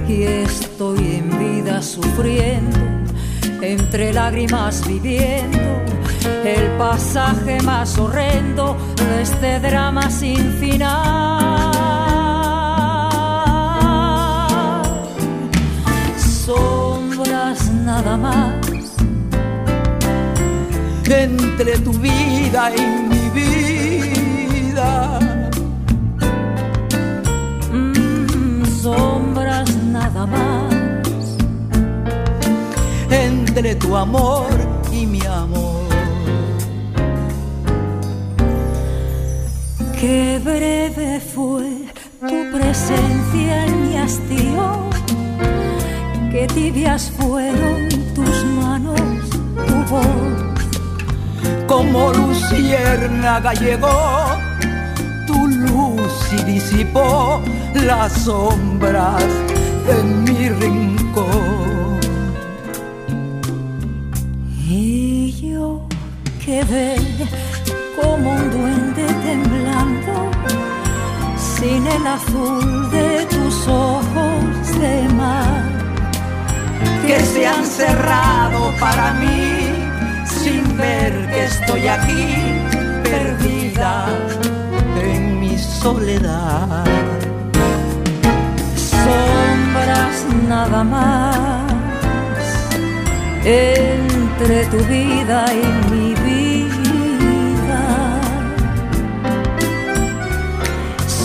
y 0.07 0.25
estoy 0.25 0.99
en 1.21 1.27
vida 1.45 1.81
sufriendo, 1.81 2.79
entre 3.63 4.13
lágrimas 4.13 4.87
viviendo 4.87 5.71
el 6.45 6.67
pasaje 6.77 7.63
más 7.63 7.97
horrendo 7.99 8.77
de 8.97 9.23
este 9.23 9.61
drama 9.61 10.11
sin 10.11 10.45
final. 10.61 11.33
Nada 17.85 18.17
más. 18.17 18.55
Entre 21.09 21.79
tu 21.79 21.93
vida 21.93 22.73
y 22.75 22.83
mi 23.11 23.25
vida. 23.41 25.19
Mm, 27.73 28.65
sombras 28.83 29.75
nada 29.99 30.27
más. 30.27 30.75
Entre 33.11 33.75
tu 33.75 33.97
amor 33.97 34.49
y 34.91 35.07
mi 35.07 35.25
amor. 35.27 35.83
Qué 40.01 40.41
breve 40.43 41.21
fue 41.21 41.87
tu 42.21 42.51
presencia 42.51 43.67
en 43.67 43.89
mi 43.89 43.97
hastío 43.97 44.92
Qué 46.33 46.47
tibias 46.47 47.11
fueron 47.11 47.91
tus 48.15 48.45
manos, 48.59 48.99
tu 49.67 49.75
voz. 49.93 50.33
Como 51.67 52.11
luciérnaga 52.11 53.53
llegó 53.53 54.29
tu 55.27 55.47
luz 55.47 56.33
y 56.33 56.43
disipó 56.45 57.43
las 57.75 58.13
sombras 58.25 59.23
en 59.87 60.25
mi 60.25 60.49
rincón. 60.49 62.01
Y 64.71 65.33
yo 65.33 65.87
quedé 66.43 66.97
como 68.01 68.33
un 68.33 68.51
duende 68.51 69.05
temblando, 69.23 70.31
sin 71.37 71.87
el 71.87 72.07
azul 72.07 72.91
de 72.91 73.27
tus 73.27 73.69
ojos 73.69 74.81
de 74.81 75.09
mar 75.11 75.72
que 77.13 77.21
se 77.21 77.47
han 77.47 77.65
cerrado 77.67 78.73
para 78.81 79.13
mí 79.21 79.45
sin 80.25 80.63
ver 80.79 81.13
que 81.33 81.45
estoy 81.45 81.87
aquí 81.87 82.25
perdida 83.03 84.07
en 85.13 85.41
mi 85.41 85.59
soledad. 85.59 86.85
Sombras 88.93 90.17
nada 90.49 90.83
más 90.85 91.67
entre 93.45 94.65
tu 94.73 94.79
vida 94.97 95.39
y 95.63 95.65
mi 95.91 96.09
vida. 96.29 97.83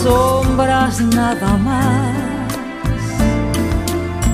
Sombras 0.04 1.00
nada 1.00 1.52
más 1.70 2.17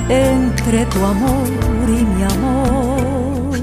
entre 0.10 0.86
tu 0.86 1.06
amor 1.06 1.48
y 1.88 2.06
mi 2.06 2.24
amor. 2.24 3.60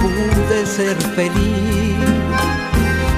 Pude 0.00 0.66
ser 0.66 0.96
feliz 1.14 1.90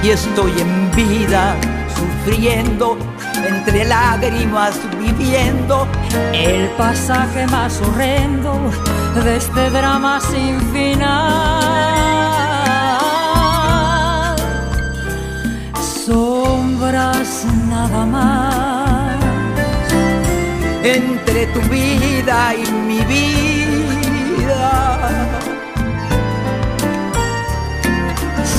y 0.03 0.11
estoy 0.11 0.53
en 0.61 0.91
vida 0.95 1.57
sufriendo 1.95 2.99
entre 3.47 3.85
lágrimas 3.85 4.79
viviendo 4.99 5.87
el 6.33 6.69
pasaje 6.71 7.47
más 7.47 7.81
horrendo 7.81 8.59
de 9.25 9.37
este 9.37 9.71
drama 9.71 10.21
sin 10.21 10.61
final. 10.73 11.63
Sombras 16.05 17.47
nada 17.69 18.05
más 18.07 18.72
entre 20.83 21.47
tu 21.47 21.61
vida 21.63 22.55
y 22.55 22.71
mi 22.73 23.01
vida. 23.05 23.33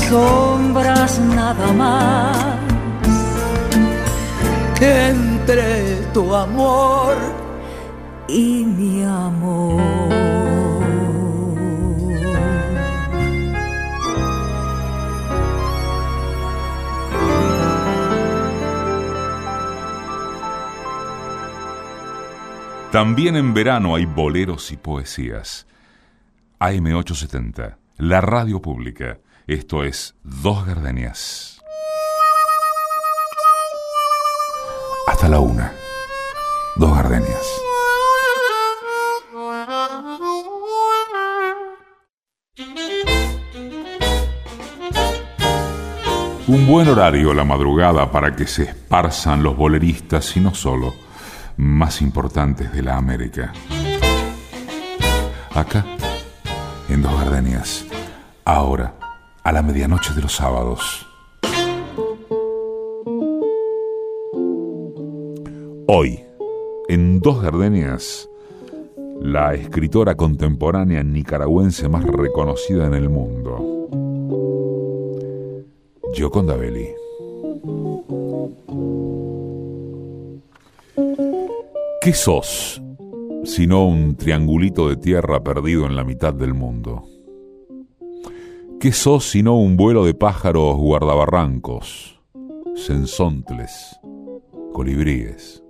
Sombras 0.09 1.19
nada 1.19 1.73
más 1.73 2.53
entre 4.79 5.95
tu 6.13 6.35
amor 6.35 7.15
y 8.27 8.65
mi 8.65 9.03
amor. 9.03 10.52
También 22.93 23.35
en 23.35 23.55
verano 23.55 23.95
hay 23.95 24.05
boleros 24.05 24.71
y 24.71 24.77
poesías. 24.77 25.65
AM870, 26.59 27.77
la 27.97 28.21
radio 28.21 28.61
pública. 28.61 29.17
Esto 29.47 29.83
es 29.83 30.13
Dos 30.21 30.63
Gardenias. 30.63 31.59
Hasta 35.07 35.27
la 35.27 35.39
una. 35.39 35.73
Dos 36.75 36.95
Gardenias. 36.95 37.43
Un 46.45 46.67
buen 46.67 46.87
horario 46.89 47.33
la 47.33 47.43
madrugada 47.43 48.11
para 48.11 48.35
que 48.35 48.45
se 48.45 48.65
esparzan 48.65 49.41
los 49.41 49.57
boleristas 49.57 50.37
y 50.37 50.41
no 50.41 50.53
solo, 50.53 50.93
más 51.57 52.01
importantes 52.01 52.71
de 52.73 52.81
la 52.81 52.97
América. 52.97 53.53
Acá, 55.53 55.85
en 56.89 57.01
Dos 57.01 57.13
Gardenias, 57.19 57.85
ahora, 58.45 58.95
a 59.43 59.51
la 59.51 59.61
medianoche 59.61 60.13
de 60.13 60.21
los 60.21 60.35
sábados. 60.35 61.07
Hoy, 65.87 66.23
en 66.89 67.19
Dos 67.19 67.41
Gardenias, 67.41 68.29
la 69.21 69.53
escritora 69.53 70.15
contemporánea 70.15 71.03
nicaragüense 71.03 71.87
más 71.87 72.03
reconocida 72.03 72.87
en 72.87 72.93
el 72.93 73.09
mundo. 73.09 73.89
Gioconda 76.13 76.55
Belli. 76.55 76.89
¿Qué 82.03 82.13
sos 82.13 82.83
sino 83.45 83.87
un 83.87 84.17
triangulito 84.17 84.89
de 84.89 84.97
tierra 84.97 85.41
perdido 85.41 85.85
en 85.85 85.95
la 85.95 86.03
mitad 86.03 86.33
del 86.33 86.53
mundo? 86.53 87.05
¿Qué 88.77 88.91
sos 88.91 89.29
sino 89.29 89.57
un 89.57 89.77
vuelo 89.77 90.03
de 90.03 90.13
pájaros 90.13 90.75
guardabarrancos, 90.75 92.19
sensontles, 92.75 93.97
colibríes? 94.73 95.63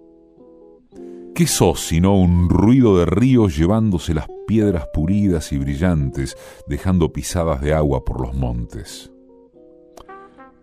¿Qué 1.36 1.46
sos 1.46 1.82
sino 1.82 2.18
un 2.18 2.50
ruido 2.50 2.98
de 2.98 3.06
ríos 3.06 3.56
llevándose 3.56 4.16
las 4.16 4.26
piedras 4.48 4.88
pulidas 4.92 5.52
y 5.52 5.60
brillantes, 5.60 6.36
dejando 6.66 7.14
pisadas 7.14 7.62
de 7.62 7.76
agua 7.76 8.04
por 8.04 8.20
los 8.20 8.34
montes? 8.34 9.12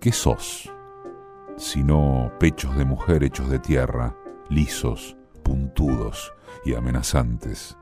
¿Qué 0.01 0.11
sos? 0.11 0.69
Sino 1.57 2.33
pechos 2.41 2.77
de 2.77 2.85
mujer 2.85 3.23
hechos 3.23 3.49
de 3.49 3.61
tierra, 3.61 4.17
lisos, 4.49 5.17
puntudos 5.41 6.33
y 6.65 6.75
amenazantes. 6.75 7.77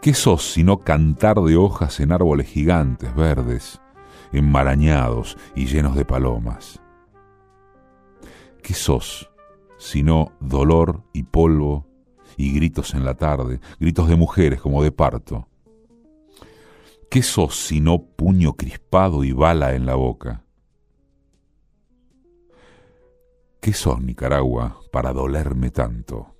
¿Qué 0.00 0.14
sos 0.14 0.52
sino 0.52 0.78
cantar 0.78 1.40
de 1.42 1.56
hojas 1.56 2.00
en 2.00 2.12
árboles 2.12 2.48
gigantes, 2.48 3.14
verdes, 3.14 3.80
enmarañados 4.32 5.36
y 5.54 5.66
llenos 5.66 5.94
de 5.94 6.04
palomas? 6.04 6.80
¿Qué 8.62 8.74
sos 8.74 9.30
sino 9.78 10.32
dolor 10.40 11.02
y 11.12 11.24
polvo 11.24 11.86
y 12.36 12.54
gritos 12.54 12.94
en 12.94 13.04
la 13.04 13.14
tarde, 13.14 13.60
gritos 13.78 14.08
de 14.08 14.16
mujeres 14.16 14.60
como 14.60 14.82
de 14.82 14.92
parto? 14.92 15.48
¿Qué 17.10 17.22
sos 17.22 17.56
sino 17.56 18.02
puño 18.02 18.54
crispado 18.54 19.24
y 19.24 19.32
bala 19.32 19.74
en 19.74 19.84
la 19.84 19.96
boca? 19.96 20.44
¿Qué 23.60 23.74
sos, 23.74 24.00
Nicaragua, 24.00 24.80
para 24.90 25.12
dolerme 25.12 25.70
tanto? 25.70 26.34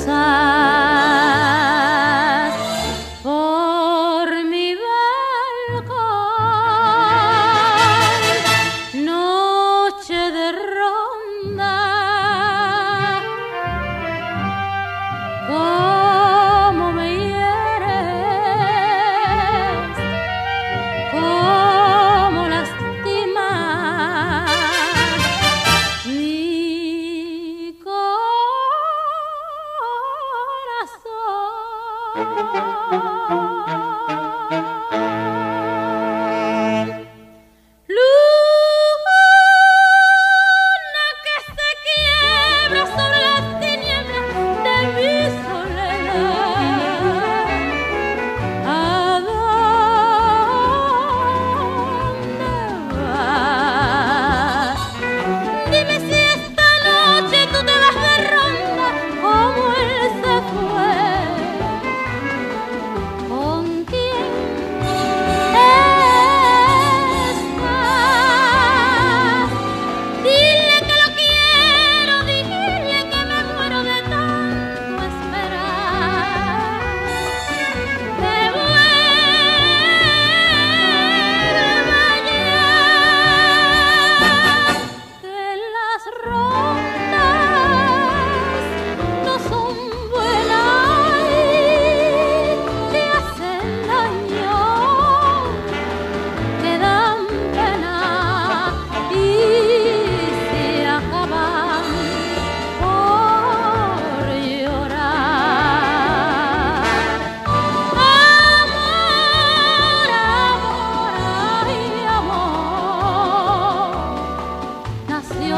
passar. 0.00 0.59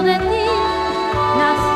de 0.01 0.19
ti 0.19 0.45
nació. 1.37 1.72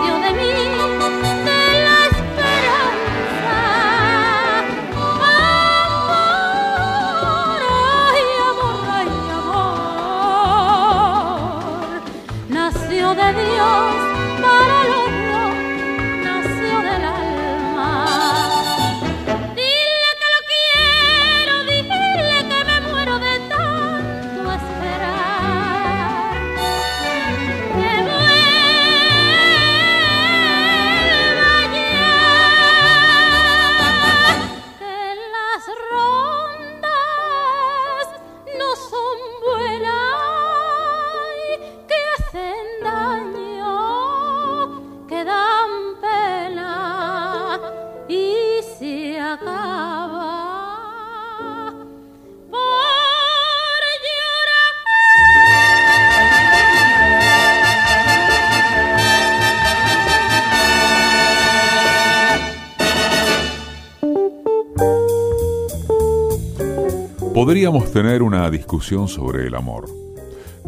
Podríamos 67.46 67.92
tener 67.92 68.24
una 68.24 68.50
discusión 68.50 69.06
sobre 69.06 69.46
el 69.46 69.54
amor. 69.54 69.88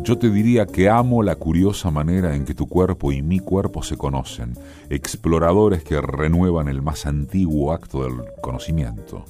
Yo 0.04 0.16
te 0.16 0.30
diría 0.30 0.64
que 0.64 0.88
amo 0.88 1.24
la 1.24 1.34
curiosa 1.34 1.90
manera 1.90 2.36
en 2.36 2.44
que 2.44 2.54
tu 2.54 2.68
cuerpo 2.68 3.10
y 3.10 3.20
mi 3.20 3.40
cuerpo 3.40 3.82
se 3.82 3.96
conocen, 3.96 4.56
exploradores 4.88 5.82
que 5.82 6.00
renuevan 6.00 6.68
el 6.68 6.80
más 6.80 7.04
antiguo 7.04 7.72
acto 7.72 8.04
del 8.04 8.22
conocimiento. 8.40 9.24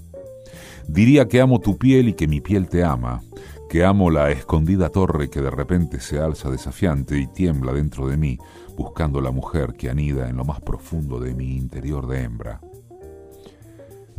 Diría 0.88 1.26
que 1.26 1.40
amo 1.40 1.58
tu 1.58 1.78
piel 1.78 2.10
y 2.10 2.12
que 2.12 2.28
mi 2.28 2.42
piel 2.42 2.68
te 2.68 2.84
ama, 2.84 3.22
que 3.70 3.82
amo 3.82 4.10
la 4.10 4.30
escondida 4.30 4.90
torre 4.90 5.30
que 5.30 5.40
de 5.40 5.50
repente 5.50 6.00
se 6.00 6.20
alza 6.20 6.50
desafiante 6.50 7.18
y 7.18 7.28
tiembla 7.28 7.72
dentro 7.72 8.08
de 8.08 8.18
mí, 8.18 8.36
buscando 8.76 9.22
la 9.22 9.30
mujer 9.30 9.72
que 9.72 9.88
anida 9.88 10.28
en 10.28 10.36
lo 10.36 10.44
más 10.44 10.60
profundo 10.60 11.18
de 11.18 11.32
mi 11.32 11.56
interior 11.56 12.08
de 12.08 12.24
hembra. 12.24 12.60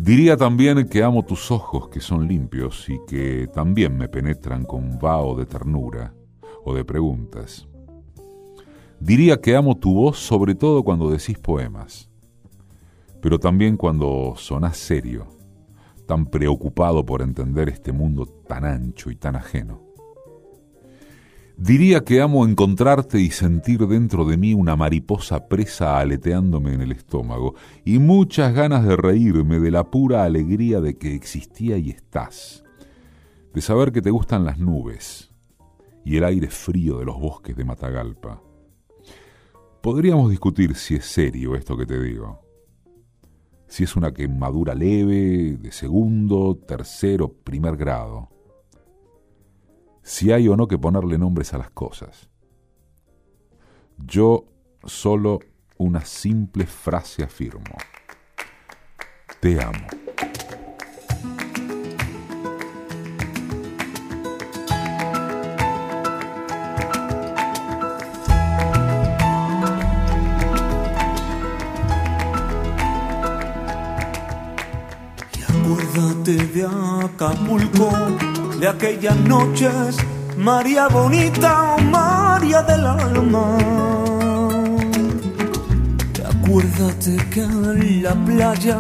Diría 0.02 0.38
también 0.38 0.88
que 0.88 1.04
amo 1.04 1.26
tus 1.26 1.52
ojos 1.52 1.90
que 1.90 2.00
son 2.00 2.26
limpios 2.26 2.88
y 2.88 2.98
que 3.06 3.50
también 3.54 3.98
me 3.98 4.08
penetran 4.08 4.64
con 4.64 4.98
vaho 4.98 5.36
de 5.36 5.46
ternura 5.46 6.14
o 6.64 6.74
de 6.74 6.86
preguntas. 6.86 7.68
Diría 9.02 9.42
que 9.42 9.58
amo 9.58 9.76
tu 9.76 9.94
voz 9.94 10.18
sobre 10.18 10.56
todo 10.56 10.84
cuando 10.84 11.12
decís 11.12 11.38
poemas, 11.38 12.10
pero 13.22 13.40
también 13.40 13.76
cuando 13.76 14.36
sonás 14.38 14.78
serio, 14.78 15.28
tan 16.08 16.28
preocupado 16.28 17.06
por 17.06 17.22
entender 17.22 17.68
este 17.68 17.92
mundo 17.92 18.26
tan 18.26 18.64
ancho 18.64 19.12
y 19.12 19.18
tan 19.18 19.36
ajeno. 19.36 19.89
Diría 21.62 22.06
que 22.06 22.22
amo 22.22 22.48
encontrarte 22.48 23.20
y 23.20 23.32
sentir 23.32 23.86
dentro 23.86 24.24
de 24.24 24.38
mí 24.38 24.54
una 24.54 24.78
mariposa 24.78 25.50
presa 25.50 26.00
aleteándome 26.00 26.74
en 26.74 26.80
el 26.80 26.94
estómago 26.94 27.54
y 27.84 28.00
muchas 28.00 28.54
ganas 28.54 28.86
de 28.88 28.96
reírme 28.96 29.60
de 29.60 29.70
la 29.70 29.84
pura 29.84 30.24
alegría 30.24 30.80
de 30.80 30.98
que 30.98 31.14
existía 31.14 31.76
y 31.76 31.90
estás, 31.90 32.64
de 33.54 33.60
saber 33.60 33.92
que 33.92 34.02
te 34.02 34.10
gustan 34.10 34.46
las 34.46 34.58
nubes, 34.58 35.32
y 36.06 36.16
el 36.16 36.24
aire 36.24 36.48
frío 36.48 36.98
de 36.98 37.04
los 37.04 37.20
bosques 37.20 37.58
de 37.58 37.66
Matagalpa. 37.66 38.42
Podríamos 39.82 40.30
discutir 40.30 40.76
si 40.76 40.96
es 40.96 41.06
serio 41.06 41.56
esto 41.56 41.76
que 41.76 41.86
te 41.86 42.02
digo. 42.02 42.40
Si 43.68 43.84
es 43.84 43.98
una 43.98 44.14
quemadura 44.14 44.74
leve, 44.74 45.58
de 45.58 45.72
segundo, 45.74 46.56
tercero, 46.56 47.34
primer 47.44 47.76
grado. 47.76 48.39
Si 50.10 50.32
hay 50.32 50.48
o 50.48 50.58
no 50.58 50.68
que 50.68 50.80
ponerle 50.80 51.20
nombres 51.20 51.54
a 51.54 51.60
las 51.60 51.70
cosas. 51.70 52.30
Yo 54.00 54.46
solo 54.84 55.38
una 55.78 56.04
simple 56.04 56.66
frase 56.66 57.22
afirmo. 57.22 57.76
Te 59.40 59.62
amo. 59.62 59.86
de 76.26 76.64
Acapulco, 76.64 77.90
de 78.60 78.68
aquellas 78.68 79.16
noches, 79.16 79.96
María 80.38 80.90
Bonita, 80.90 81.78
María 81.78 82.62
del 82.64 82.86
alma. 82.86 83.58
Acuérdate 86.26 87.16
que 87.30 87.42
en 87.42 88.04
la 88.04 88.14
playa, 88.26 88.78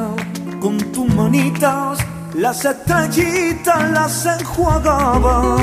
con 0.59 0.77
tus 0.91 1.07
manitas, 1.15 1.99
las 2.35 2.65
estrellitas 2.65 3.91
las 3.91 4.25
enjuagabas. 4.25 5.61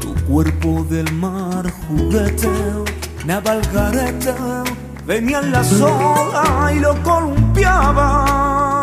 Tu 0.00 0.14
cuerpo 0.26 0.86
del 0.88 1.12
mar 1.14 1.68
juguete, 1.88 2.50
navalgarete, 3.24 4.34
venía 5.04 5.40
en 5.40 5.50
la 5.50 5.64
sola 5.64 6.72
y 6.72 6.78
lo 6.78 7.02
columpiaba 7.02 8.75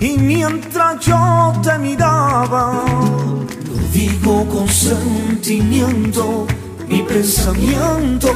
y 0.00 0.16
mientras 0.16 1.00
yo 1.00 1.52
te 1.62 1.76
miraba, 1.78 2.84
lo 3.66 3.88
digo 3.92 4.48
con 4.48 4.68
sentimiento, 4.68 6.46
mi 6.86 7.02
pensamiento 7.02 8.32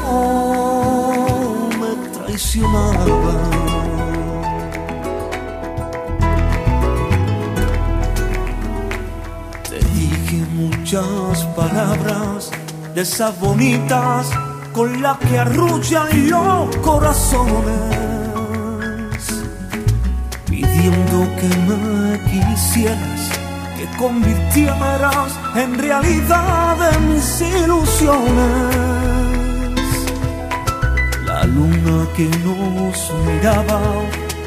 me 1.80 2.08
traicionaba. 2.18 3.34
Te 9.68 9.78
dije 9.78 10.44
muchas 10.54 11.44
palabras 11.56 12.50
de 12.92 13.02
esas 13.02 13.38
bonitas 13.38 14.30
con 14.72 15.00
las 15.00 15.16
que 15.18 15.38
arrullan 15.38 16.28
los 16.28 16.76
corazones 16.78 18.11
que 21.38 21.48
me 21.68 22.18
quisieras, 22.30 23.22
que 23.76 23.86
convirtieras 23.96 25.32
en 25.54 25.78
realidad 25.78 26.76
de 26.76 26.98
mis 27.00 27.40
ilusiones. 27.40 28.26
La 31.24 31.44
luna 31.44 32.06
que 32.16 32.28
nos 32.44 33.12
miraba 33.26 33.80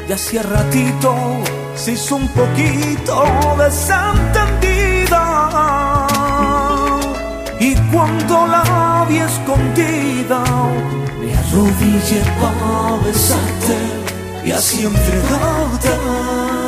ya 0.08 0.14
hacía 0.14 0.42
ratito 0.42 1.14
se 1.74 1.92
hizo 1.92 2.16
un 2.16 2.28
poquito 2.28 3.24
desentendida. 3.58 5.24
Y 7.58 7.74
cuando 7.92 8.46
la 8.46 9.06
vi 9.08 9.18
escondida, 9.18 10.42
me 11.20 11.36
arrodillé 11.36 12.22
para 12.40 12.96
besarte 13.04 14.06
y 14.44 14.52
así 14.52 14.84
entregarte 14.86 16.65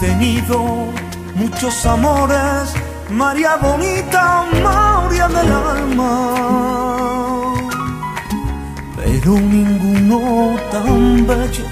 tenido 0.00 0.86
muchos 1.34 1.84
amores, 1.86 2.72
María 3.10 3.56
bonita, 3.56 4.44
María 4.62 5.28
del 5.28 5.52
alma, 5.52 7.54
pero 8.96 9.32
ninguno 9.32 10.56
tan 10.70 11.26
bello 11.26 11.64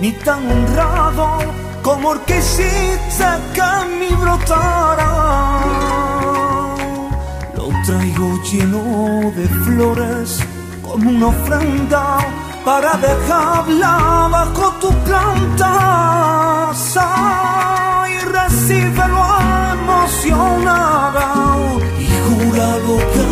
ni 0.00 0.12
tan 0.12 0.50
honrado 0.50 1.38
como 1.82 2.14
el 2.14 2.20
que 2.20 2.38
hiciste 2.38 3.26
que 3.54 3.60
en 3.60 4.00
mí 4.00 4.08
brotara. 4.20 5.60
Lo 7.56 7.68
traigo 7.86 8.42
lleno 8.44 9.30
de 9.36 9.48
flores 9.64 10.40
como 10.82 11.10
una 11.10 11.26
ofrenda 11.28 12.18
para 12.64 12.92
dejarla 12.94 14.28
bajo 14.30 14.72
tu 14.80 14.90
planta. 15.04 15.72
Y 18.08 18.18
recíbelo 18.24 19.24
emocionada 19.74 21.26
y 21.98 22.06
jurado 22.26 22.92
que 23.14 23.26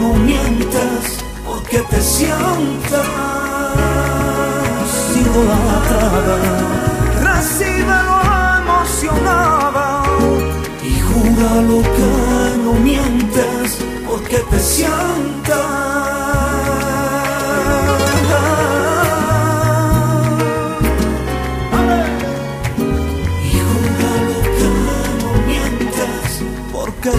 no 0.00 0.10
mientes 0.14 1.02
porque 1.44 1.78
te 1.90 2.00
sientas 2.00 3.06
idolatrada 5.16 6.38
recíbelo 7.22 8.16
emocionada 8.60 9.86
y 10.82 11.00
júralo 11.00 11.78
que 11.96 12.10
no 12.64 12.72
mientes 12.74 13.78
porque 14.06 14.38
te 14.50 14.58
sientas 14.60 15.93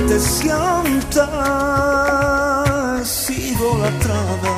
te 0.07 0.19
sientas 0.19 1.25
idolatrada. 3.29 4.55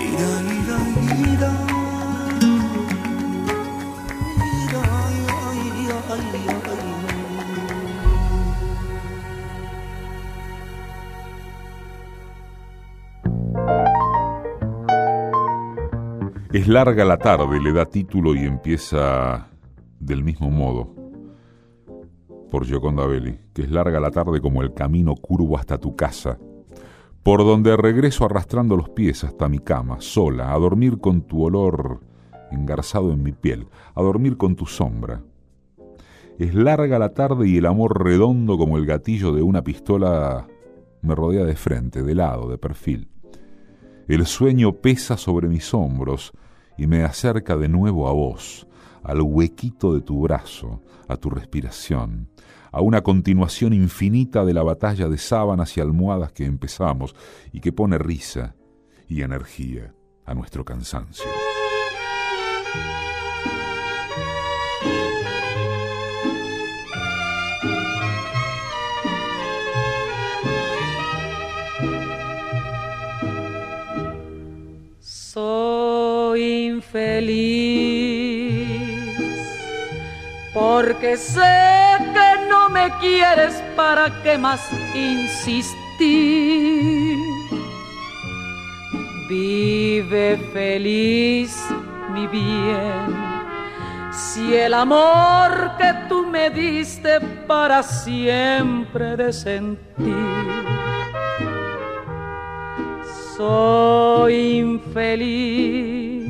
Ira, 0.00 1.52
Es 16.50 16.66
larga 16.66 17.04
la 17.04 17.18
tarde, 17.18 17.60
le 17.60 17.72
da 17.72 17.84
título 17.84 18.34
y 18.34 18.46
empieza 18.46 19.48
del 20.08 20.24
mismo 20.24 20.50
modo 20.50 20.94
por 22.50 22.64
Gioconda 22.64 23.06
Belli, 23.06 23.38
que 23.52 23.62
es 23.62 23.70
larga 23.70 24.00
la 24.00 24.10
tarde 24.10 24.40
como 24.40 24.62
el 24.62 24.72
camino 24.72 25.14
curvo 25.14 25.58
hasta 25.58 25.78
tu 25.78 25.94
casa, 25.94 26.38
por 27.22 27.40
donde 27.40 27.76
regreso 27.76 28.24
arrastrando 28.24 28.76
los 28.76 28.88
pies 28.88 29.22
hasta 29.22 29.48
mi 29.48 29.58
cama, 29.58 30.00
sola, 30.00 30.52
a 30.52 30.58
dormir 30.58 30.98
con 30.98 31.22
tu 31.22 31.44
olor 31.44 32.00
engarzado 32.50 33.12
en 33.12 33.22
mi 33.22 33.32
piel, 33.32 33.66
a 33.94 34.02
dormir 34.02 34.38
con 34.38 34.56
tu 34.56 34.64
sombra. 34.64 35.22
Es 36.38 36.54
larga 36.54 36.98
la 36.98 37.12
tarde 37.12 37.48
y 37.48 37.58
el 37.58 37.66
amor 37.66 38.02
redondo 38.02 38.56
como 38.56 38.78
el 38.78 38.86
gatillo 38.86 39.32
de 39.32 39.42
una 39.42 39.62
pistola 39.62 40.46
me 41.02 41.14
rodea 41.14 41.44
de 41.44 41.56
frente, 41.56 42.02
de 42.02 42.14
lado, 42.14 42.48
de 42.48 42.56
perfil. 42.56 43.08
El 44.06 44.24
sueño 44.24 44.72
pesa 44.72 45.18
sobre 45.18 45.48
mis 45.48 45.74
hombros 45.74 46.32
y 46.78 46.86
me 46.86 47.02
acerca 47.02 47.56
de 47.56 47.68
nuevo 47.68 48.08
a 48.08 48.12
vos, 48.12 48.66
al 49.02 49.20
huequito 49.22 49.94
de 49.94 50.00
tu 50.00 50.22
brazo, 50.22 50.82
a 51.08 51.16
tu 51.16 51.30
respiración, 51.30 52.28
a 52.72 52.80
una 52.80 53.02
continuación 53.02 53.72
infinita 53.72 54.44
de 54.44 54.54
la 54.54 54.62
batalla 54.62 55.08
de 55.08 55.18
sábanas 55.18 55.76
y 55.76 55.80
almohadas 55.80 56.32
que 56.32 56.44
empezamos 56.44 57.14
y 57.52 57.60
que 57.60 57.72
pone 57.72 57.98
risa 57.98 58.54
y 59.06 59.22
energía 59.22 59.94
a 60.24 60.34
nuestro 60.34 60.64
cansancio. 60.64 61.24
Soy 75.00 76.66
infeliz 76.66 77.67
porque 80.58 81.16
sé 81.16 81.56
que 82.14 82.48
no 82.48 82.68
me 82.68 82.90
quieres 82.98 83.62
para 83.76 84.22
qué 84.22 84.36
más 84.36 84.60
insistir. 84.94 85.68
Vive 89.28 90.36
feliz, 90.52 91.52
mi 92.12 92.26
bien, 92.26 93.06
si 94.10 94.56
el 94.56 94.74
amor 94.74 95.76
que 95.78 95.92
tú 96.08 96.26
me 96.26 96.50
diste 96.50 97.20
para 97.46 97.82
siempre 97.82 99.16
de 99.16 99.32
sentir. 99.32 100.64
Soy 103.36 104.58
infeliz, 104.58 106.26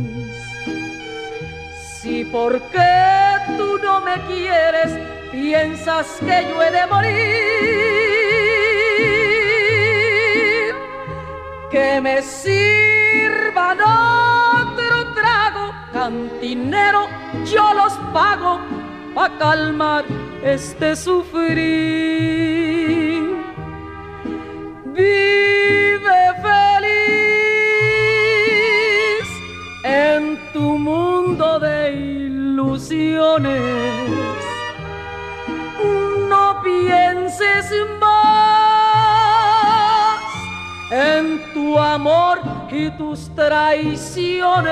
si 2.03 2.25
porque 2.27 3.28
tú 3.59 3.79
no 3.83 4.01
me 4.01 4.15
quieres, 4.27 4.91
piensas 5.31 6.07
que 6.21 6.47
yo 6.49 6.63
he 6.63 6.71
de 6.71 6.87
morir. 6.87 7.19
Que 11.71 12.01
me 12.01 12.23
sirvan 12.23 13.79
otro 13.81 15.13
trago, 15.15 15.75
cantinero, 15.93 17.09
yo 17.45 17.75
los 17.75 17.93
pago 18.15 18.61
para 19.15 19.37
calmar 19.39 20.05
este 20.43 20.97
sufrir. 20.97 21.99
No 36.29 36.63
pienses 36.63 37.73
más 37.99 38.79
en 40.91 41.43
tu 41.53 41.77
amor 41.79 42.41
y 42.71 42.91
tus 42.91 43.29
traiciones. 43.35 44.71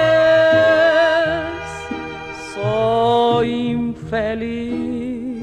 Soy 2.54 3.70
infeliz. 3.70 5.42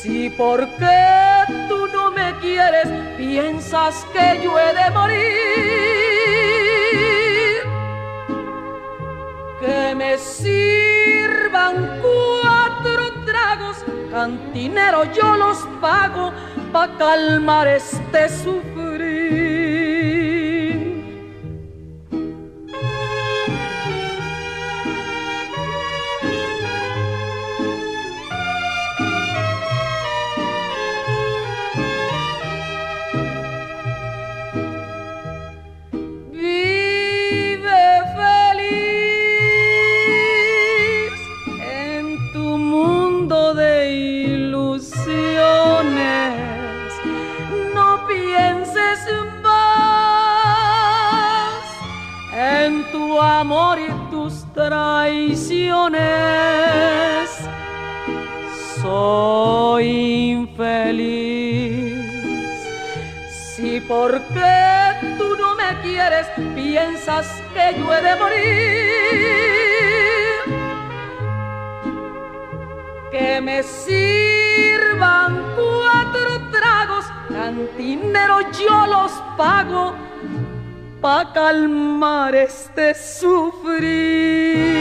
Si 0.00 0.30
porque 0.30 0.98
tú 1.68 1.86
no 1.92 2.10
me 2.12 2.34
quieres, 2.40 2.88
piensas 3.18 4.06
que 4.14 4.40
yo 4.42 4.58
he 4.58 4.72
de 4.72 4.90
morir 4.90 5.93
que 9.64 9.94
me 9.94 10.18
sirvan 10.18 12.00
cuatro 12.02 13.12
tragos, 13.24 13.76
cantinero 14.10 15.04
yo 15.12 15.36
los 15.36 15.58
pago 15.80 16.32
pa' 16.72 16.88
calmar 16.98 17.68
este 17.68 18.28
sufrir. 18.28 18.83
Si 63.74 63.80
porque 63.80 64.94
tú 65.18 65.34
no 65.36 65.56
me 65.56 65.80
quieres 65.82 66.28
piensas 66.54 67.26
que 67.52 67.76
yo 67.76 67.92
he 67.92 68.00
de 68.02 68.14
morir. 68.14 68.44
Que 73.10 73.40
me 73.40 73.64
sirvan 73.64 75.42
cuatro 75.56 76.50
tragos, 76.52 77.04
cantinero 77.28 78.48
yo 78.52 78.86
los 78.86 79.10
pago 79.36 79.96
para 81.00 81.32
calmar 81.32 82.32
este 82.36 82.94
sufrir. 82.94 84.73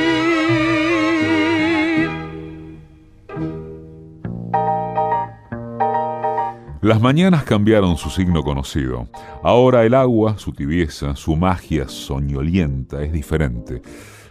Las 6.94 7.02
mañanas 7.02 7.44
cambiaron 7.44 7.98
su 7.98 8.12
signo 8.12 8.44
conocido. 8.44 9.08
Ahora 9.42 9.84
el 9.84 9.96
agua, 9.96 10.38
su 10.38 10.52
tibieza, 10.52 11.16
su 11.16 11.36
magia 11.36 11.88
soñolienta 11.90 13.02
es 13.02 13.12
diferente. 13.12 13.82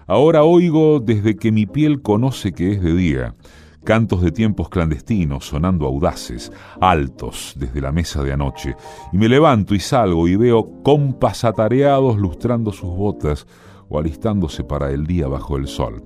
Ahora 0.07 0.45
oigo 0.45 1.01
desde 1.01 1.35
que 1.35 1.51
mi 1.51 1.67
piel 1.67 2.03
conoce 2.03 2.53
que 2.53 2.71
es 2.71 2.81
de 2.81 2.95
día 2.95 3.35
cantos 3.83 4.23
de 4.23 4.31
tiempos 4.31 4.69
clandestinos 4.69 5.45
sonando 5.45 5.87
audaces, 5.87 6.53
altos 6.81 7.55
desde 7.57 7.81
la 7.81 7.91
mesa 7.91 8.23
de 8.23 8.33
anoche, 8.33 8.77
y 9.13 9.17
me 9.17 9.29
levanto 9.29 9.75
y 9.75 9.81
salgo 9.81 10.29
y 10.29 10.37
veo 10.37 10.85
compas 10.85 11.45
atareados 11.45 12.17
lustrando 12.17 12.71
sus 12.71 12.91
botas 12.91 13.45
o 13.89 13.99
alistándose 13.99 14.63
para 14.63 14.93
el 14.93 15.05
día 15.09 15.27
bajo 15.27 15.57
el 15.57 15.67
sol. 15.67 16.05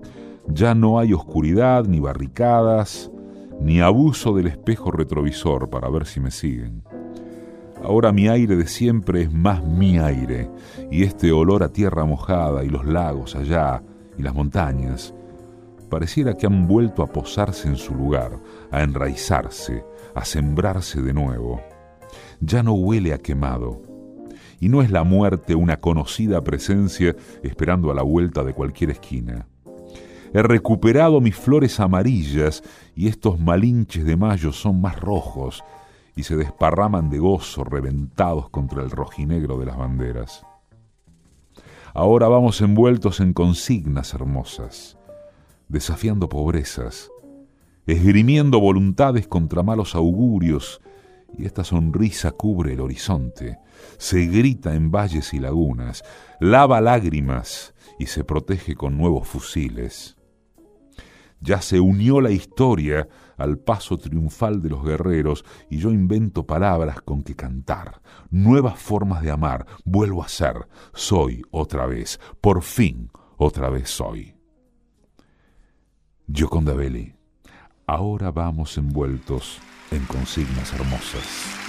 Ya 0.49 0.75
no 0.75 0.99
hay 0.99 1.13
oscuridad, 1.13 1.85
ni 1.85 2.01
barricadas, 2.01 3.11
ni 3.61 3.81
abuso 3.81 4.35
del 4.35 4.47
espejo 4.47 4.91
retrovisor 4.91 5.69
para 5.69 5.89
ver 5.89 6.07
si 6.07 6.21
me 6.21 6.31
siguen. 6.31 6.83
Ahora 7.83 8.13
mi 8.13 8.29
aire 8.29 8.57
de 8.57 8.67
siempre 8.67 9.23
es 9.23 9.33
más 9.33 9.65
mi 9.65 9.99
aire, 9.99 10.51
y 10.91 11.03
este 11.03 11.33
olor 11.33 11.63
a 11.63 11.73
tierra 11.73 12.05
mojada 12.05 12.65
y 12.65 12.69
los 12.69 12.85
lagos 12.85 13.37
allá 13.37 13.83
y 14.19 14.23
las 14.23 14.35
montañas, 14.35 15.15
pareciera 15.91 16.35
que 16.35 16.47
han 16.47 16.67
vuelto 16.67 17.03
a 17.03 17.07
posarse 17.07 17.69
en 17.69 17.77
su 17.77 17.95
lugar, 17.95 18.41
a 18.71 18.83
enraizarse, 18.83 19.85
a 20.15 20.25
sembrarse 20.25 21.03
de 21.03 21.13
nuevo. 21.13 21.61
Ya 22.41 22.63
no 22.63 22.73
huele 22.75 23.13
a 23.13 23.19
quemado, 23.19 23.83
y 24.59 24.69
no 24.69 24.83
es 24.83 24.91
la 24.91 25.05
muerte 25.05 25.55
una 25.55 25.79
conocida 25.79 26.43
presencia 26.43 27.15
esperando 27.43 27.91
a 27.91 27.95
la 27.95 28.03
vuelta 28.03 28.43
de 28.43 28.55
cualquier 28.55 28.91
esquina. 28.91 29.47
He 30.37 30.43
recuperado 30.43 31.23
mis 31.23 31.35
flores 31.35 31.81
amarillas 31.81 32.63
y 32.95 33.09
estos 33.09 33.41
malinches 33.41 34.05
de 34.05 34.19
mayo 34.19 34.53
son 34.53 34.83
más 34.83 35.01
rojos 35.01 35.65
y 36.15 36.25
se 36.25 36.37
desparraman 36.37 37.09
de 37.09 37.19
gozo 37.19 37.65
reventados 37.65 38.51
contra 38.51 38.83
el 38.83 38.91
rojinegro 38.91 39.57
de 39.57 39.65
las 39.65 39.79
banderas. 39.79 40.45
Ahora 41.95 42.29
vamos 42.29 42.61
envueltos 42.61 43.21
en 43.21 43.33
consignas 43.33 44.13
hermosas, 44.13 44.99
desafiando 45.69 46.29
pobrezas, 46.29 47.11
esgrimiendo 47.87 48.61
voluntades 48.61 49.27
contra 49.27 49.63
malos 49.63 49.95
augurios, 49.95 50.83
y 51.39 51.47
esta 51.47 51.65
sonrisa 51.65 52.33
cubre 52.33 52.75
el 52.75 52.83
horizonte, 52.83 53.59
se 53.97 54.27
grita 54.27 54.75
en 54.75 54.91
valles 54.91 55.33
y 55.33 55.39
lagunas, 55.39 56.05
lava 56.41 56.83
lágrimas 56.83 57.73
y 57.99 58.05
se 58.05 58.23
protege 58.23 58.75
con 58.75 58.99
nuevos 58.99 59.27
fusiles. 59.27 60.16
Ya 61.41 61.61
se 61.61 61.81
unió 61.81 62.21
la 62.21 62.31
historia 62.31 63.09
al 63.37 63.59
paso 63.59 63.99
triunfal 63.99 64.63
de 64.63 64.71
los 64.71 64.85
guerreros 64.85 65.45
y 65.71 65.79
yo 65.79 65.91
invento 65.91 66.47
palabras 66.47 67.01
con 67.03 67.23
que 67.23 67.35
cantar, 67.35 68.01
nuevas 68.31 68.79
formas 68.79 69.23
de 69.23 69.31
amar, 69.31 69.67
vuelvo 69.85 70.23
a 70.23 70.29
ser, 70.29 70.67
soy 70.95 71.43
otra 71.51 71.87
vez, 71.87 72.19
por 72.41 72.63
fin 72.63 73.11
otra 73.37 73.69
vez 73.69 73.91
soy. 73.91 74.35
Gioconda 76.33 76.75
Belli, 76.75 77.15
ahora 77.87 78.31
vamos 78.31 78.79
envueltos 78.79 79.59
en 79.91 80.05
consignas 80.07 80.73
hermosas. 80.73 81.67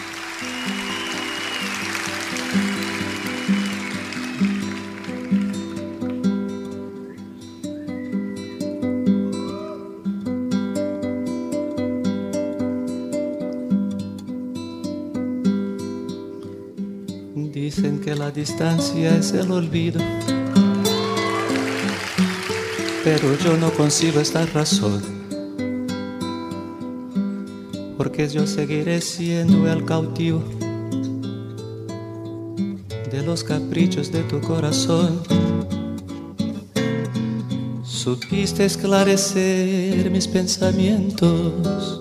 Que 18.07 18.15
la 18.15 18.31
distancia 18.31 19.17
es 19.17 19.33
el 19.33 19.51
olvido, 19.51 19.99
pero 23.03 23.37
yo 23.43 23.57
no 23.57 23.69
consigo 23.71 24.21
esta 24.21 24.45
razón, 24.45 25.01
porque 27.97 28.29
yo 28.29 28.47
seguiré 28.47 29.01
siendo 29.01 29.69
el 29.69 29.83
cautivo 29.83 30.41
de 33.11 33.23
los 33.23 33.43
caprichos 33.43 34.09
de 34.09 34.23
tu 34.23 34.39
corazón. 34.39 35.21
Supiste 37.83 38.63
esclarecer 38.63 40.09
mis 40.11 40.29
pensamientos, 40.29 41.99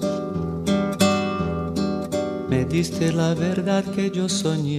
me 2.49 2.65
diste 2.65 3.13
la 3.13 3.35
verdad 3.35 3.83
que 3.83 4.09
yo 4.13 4.29
soñé 4.29 4.79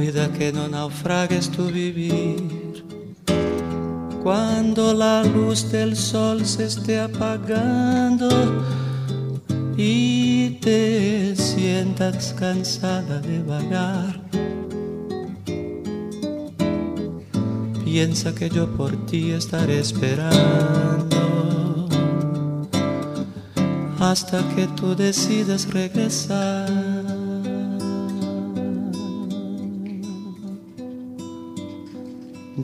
Cuida 0.00 0.32
que 0.32 0.50
no 0.50 0.66
naufragues 0.66 1.50
tu 1.50 1.66
vivir. 1.66 2.86
Cuando 4.22 4.94
la 4.94 5.22
luz 5.22 5.70
del 5.70 5.94
sol 5.94 6.46
se 6.46 6.64
esté 6.64 6.98
apagando 6.98 8.30
y 9.76 10.52
te 10.62 11.36
sientas 11.36 12.32
cansada 12.32 13.20
de 13.20 13.42
vagar. 13.42 14.18
Piensa 17.84 18.34
que 18.34 18.48
yo 18.48 18.74
por 18.78 18.96
ti 19.04 19.32
estaré 19.32 19.80
esperando 19.80 21.20
hasta 23.98 24.38
que 24.54 24.66
tú 24.68 24.96
decidas 24.96 25.70
regresar. 25.70 26.89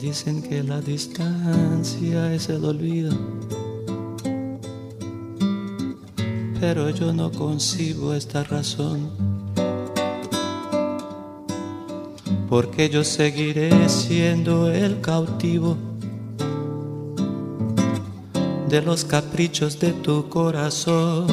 Dicen 0.07 0.41
que 0.41 0.63
la 0.63 0.79
distancia 0.79 2.33
es 2.33 2.47
el 2.47 2.63
olvido, 2.63 3.11
pero 6.61 6.89
yo 6.91 7.11
no 7.11 7.29
concibo 7.29 8.13
esta 8.13 8.45
razón, 8.45 9.09
porque 12.49 12.89
yo 12.89 13.03
seguiré 13.03 13.89
siendo 13.89 14.71
el 14.71 15.01
cautivo 15.01 15.75
de 18.69 18.81
los 18.81 19.03
caprichos 19.03 19.77
de 19.77 19.91
tu 19.91 20.29
corazón. 20.29 21.27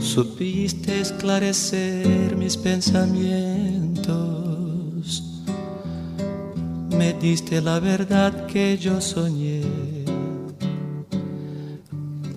Supiste 0.00 1.00
esclarecer 1.00 2.34
mis 2.36 2.56
pensamientos 2.56 3.51
diste 7.22 7.60
la 7.60 7.78
verdad 7.78 8.46
que 8.46 8.76
yo 8.76 9.00
soñé. 9.00 9.62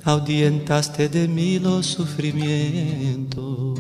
Audientaste 0.03 1.09
de 1.09 1.27
mí 1.27 1.57
los 1.57 1.87
sufrimientos 1.87 3.79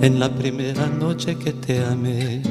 en 0.00 0.18
la 0.18 0.28
primera 0.28 0.88
noche 0.88 1.36
que 1.36 1.52
te 1.52 1.84
amé. 1.84 2.42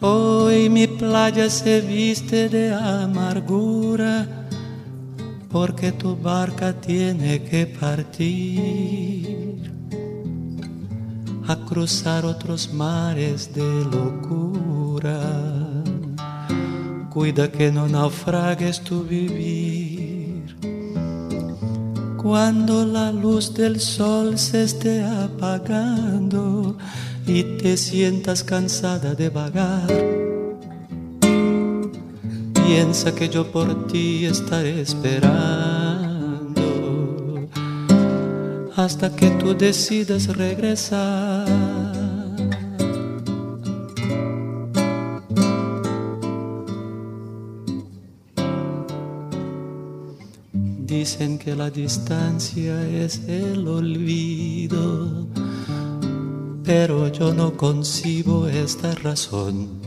Hoy 0.00 0.70
mi 0.70 0.86
playa 0.86 1.50
se 1.50 1.82
viste 1.82 2.48
de 2.48 2.72
amargura 2.72 4.26
porque 5.50 5.92
tu 5.92 6.16
barca 6.16 6.72
tiene 6.72 7.42
que 7.42 7.66
partir 7.66 9.73
a 11.46 11.56
cruzar 11.56 12.24
otros 12.24 12.72
mares 12.72 13.52
de 13.54 13.84
locura. 13.84 15.20
Cuida 17.10 17.50
que 17.50 17.70
no 17.70 17.86
naufragues 17.86 18.80
tu 18.80 19.02
vivir. 19.04 20.56
Cuando 22.16 22.86
la 22.86 23.12
luz 23.12 23.52
del 23.52 23.78
sol 23.78 24.38
se 24.38 24.64
esté 24.64 25.04
apagando 25.04 26.78
y 27.26 27.42
te 27.58 27.76
sientas 27.76 28.42
cansada 28.42 29.14
de 29.14 29.28
vagar, 29.28 29.86
piensa 32.54 33.14
que 33.14 33.28
yo 33.28 33.52
por 33.52 33.86
ti 33.86 34.24
estaré 34.24 34.80
esperando 34.80 35.84
hasta 38.76 39.14
que 39.14 39.30
tú 39.30 39.54
decidas 39.54 40.26
regresar. 40.36 41.33
Dicen 51.16 51.38
que 51.38 51.54
la 51.54 51.70
distancia 51.70 52.84
es 52.88 53.20
el 53.28 53.68
olvido, 53.68 55.28
pero 56.64 57.06
yo 57.06 57.32
no 57.32 57.56
concibo 57.56 58.48
esta 58.48 58.92
razón, 58.96 59.78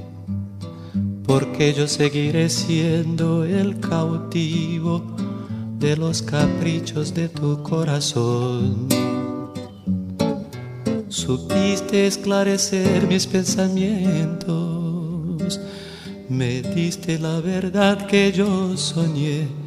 porque 1.25 1.73
yo 1.73 1.86
seguiré 1.86 2.47
siendo 2.47 3.43
el 3.43 3.78
cautivo 3.82 5.03
de 5.78 5.97
los 5.97 6.21
caprichos 6.21 7.13
de 7.13 7.28
tu 7.28 7.61
corazón. 7.61 8.88
Supiste 11.09 12.07
esclarecer 12.07 13.05
mis 13.05 13.28
pensamientos, 13.28 15.59
me 16.30 16.61
diste 16.61 17.19
la 17.19 17.41
verdad 17.41 18.07
que 18.07 18.32
yo 18.32 18.78
soñé, 18.78 19.66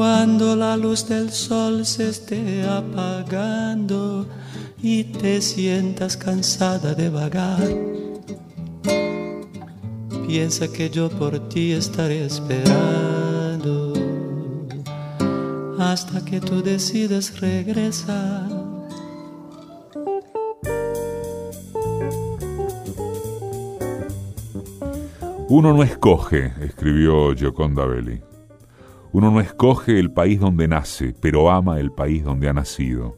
Cuando 0.00 0.56
la 0.56 0.78
luz 0.78 1.06
del 1.06 1.28
sol 1.28 1.84
se 1.84 2.08
esté 2.08 2.66
apagando 2.66 4.26
y 4.82 5.04
te 5.04 5.42
sientas 5.42 6.16
cansada 6.16 6.94
de 6.94 7.10
vagar, 7.10 7.68
piensa 10.26 10.72
que 10.72 10.88
yo 10.88 11.10
por 11.10 11.50
ti 11.50 11.72
estaré 11.72 12.24
esperando 12.24 13.92
hasta 15.78 16.24
que 16.24 16.40
tú 16.40 16.62
decidas 16.62 17.38
regresar. 17.38 18.48
Uno 25.50 25.74
no 25.74 25.82
escoge, 25.82 26.54
escribió 26.62 27.34
Gioconda 27.36 27.84
Belli. 27.84 28.29
Uno 29.12 29.30
no 29.30 29.40
escoge 29.40 29.98
el 29.98 30.12
país 30.12 30.38
donde 30.38 30.68
nace, 30.68 31.14
pero 31.20 31.50
ama 31.50 31.80
el 31.80 31.90
país 31.90 32.24
donde 32.24 32.48
ha 32.48 32.52
nacido. 32.52 33.16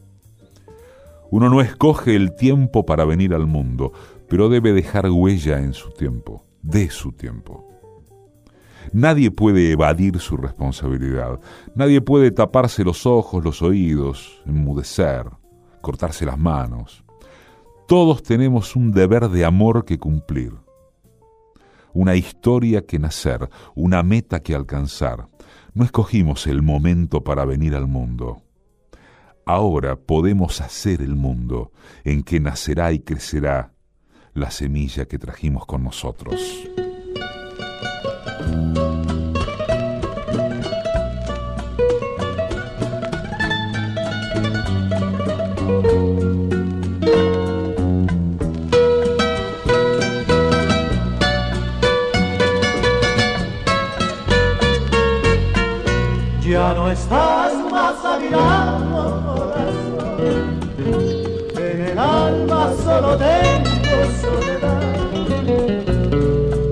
Uno 1.29 1.49
no 1.49 1.61
escoge 1.61 2.15
el 2.15 2.35
tiempo 2.35 2.85
para 2.85 3.05
venir 3.05 3.33
al 3.33 3.47
mundo, 3.47 3.91
pero 4.27 4.49
debe 4.49 4.73
dejar 4.73 5.09
huella 5.09 5.59
en 5.59 5.73
su 5.73 5.91
tiempo, 5.91 6.45
de 6.61 6.89
su 6.89 7.11
tiempo. 7.11 7.67
Nadie 8.91 9.31
puede 9.31 9.71
evadir 9.71 10.19
su 10.19 10.37
responsabilidad, 10.37 11.39
nadie 11.75 12.01
puede 12.01 12.31
taparse 12.31 12.83
los 12.83 13.05
ojos, 13.05 13.43
los 13.43 13.61
oídos, 13.61 14.41
enmudecer, 14.45 15.25
cortarse 15.81 16.25
las 16.25 16.37
manos. 16.37 17.03
Todos 17.87 18.23
tenemos 18.23 18.75
un 18.75 18.91
deber 18.91 19.29
de 19.29 19.45
amor 19.45 19.85
que 19.85 19.99
cumplir, 19.99 20.53
una 21.93 22.15
historia 22.15 22.85
que 22.85 22.99
nacer, 22.99 23.49
una 23.75 24.03
meta 24.03 24.41
que 24.41 24.55
alcanzar. 24.55 25.27
No 25.73 25.83
escogimos 25.85 26.45
el 26.45 26.61
momento 26.61 27.23
para 27.23 27.45
venir 27.45 27.73
al 27.75 27.87
mundo. 27.87 28.43
Ahora 29.45 29.95
podemos 29.95 30.61
hacer 30.61 31.01
el 31.01 31.15
mundo 31.15 31.71
en 32.03 32.23
que 32.23 32.39
nacerá 32.39 32.91
y 32.93 32.99
crecerá 32.99 33.73
la 34.33 34.51
semilla 34.51 35.05
que 35.05 35.17
trajimos 35.17 35.65
con 35.65 35.83
nosotros. 35.83 36.39
No 56.75 56.89
estás 56.89 57.53
más 57.71 58.03
a 58.03 58.19
mi 58.19 58.29
lado, 58.29 59.21
corazón. 59.25 60.59
En 61.55 61.81
el 61.91 61.97
alma 61.97 62.71
solo 62.83 63.15
tengo 63.17 63.97
soledad. 64.21 64.81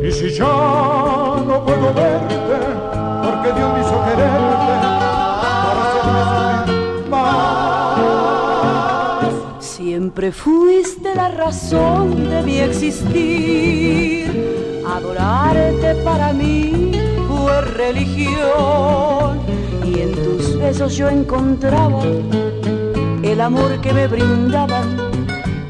Y 0.03 0.11
si 0.11 0.31
ya 0.31 0.45
no 0.45 1.63
puedo 1.65 1.93
verte, 1.93 2.57
porque 3.23 3.53
Dios 3.53 3.73
me 3.73 3.79
hizo 3.81 3.97
quererte, 4.05 4.73
para 5.63 5.81
hacerme 5.85 6.21
más. 7.09 8.13
Siempre 9.59 10.31
fuiste 10.31 11.15
la 11.15 11.29
razón 11.29 12.29
de 12.29 12.41
mi 12.41 12.57
existir. 12.59 14.25
Adorarte 14.87 15.95
para 16.03 16.33
mí 16.33 16.91
fue 17.27 17.61
religión. 17.61 19.50
En 20.01 20.11
tus 20.13 20.57
besos 20.57 20.97
yo 20.97 21.07
encontraba 21.09 22.01
el 23.21 23.39
amor 23.39 23.79
que 23.81 23.93
me 23.93 24.07
brindaban, 24.07 24.97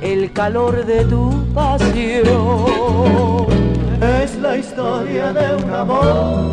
el 0.01 0.31
calor 0.31 0.85
de 0.85 1.03
tu 1.03 1.43
pasión. 1.53 2.25
Es 4.23 4.37
la 4.37 4.55
historia 4.55 5.33
de 5.33 5.55
un 5.61 5.69
amor, 5.73 6.49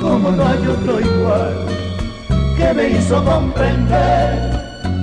como 0.00 0.30
no 0.30 0.42
hay 0.42 0.66
otro 0.68 1.00
igual, 1.00 1.66
que 2.56 2.72
me 2.72 2.88
hizo 2.88 3.22
comprender 3.26 4.50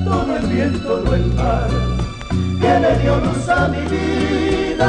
todo 0.03 0.35
el 0.35 0.47
bien, 0.47 0.81
todo 0.81 1.13
el 1.13 1.31
mal, 1.35 1.69
que 2.59 2.79
le 2.79 2.97
dio 3.03 3.17
luz 3.17 3.47
a 3.49 3.67
mi 3.67 3.81
vida, 3.95 4.87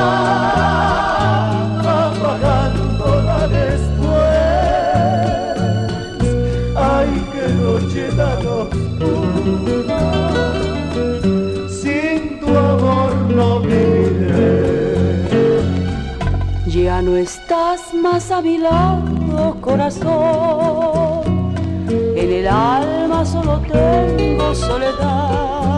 más 18.13 18.31
a 18.31 18.41
mi 18.41 18.59
lado, 18.59 19.57
corazón. 19.61 21.55
En 21.89 22.33
el 22.33 22.47
alma 22.47 23.25
solo 23.25 23.61
tengo 23.61 24.55
soledad. 24.55 25.75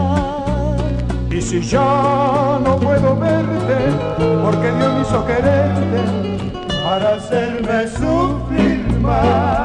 Y 1.29 1.41
si 1.41 1.61
ya 1.61 2.59
no 2.63 2.77
puedo 2.77 3.15
verte, 3.17 3.77
porque 4.43 4.71
Dios 4.71 4.93
me 4.93 5.01
hizo 5.01 5.25
quererte 5.25 6.01
para 6.83 7.15
hacerme 7.15 7.87
sufrir 7.87 8.99
más. 9.01 9.60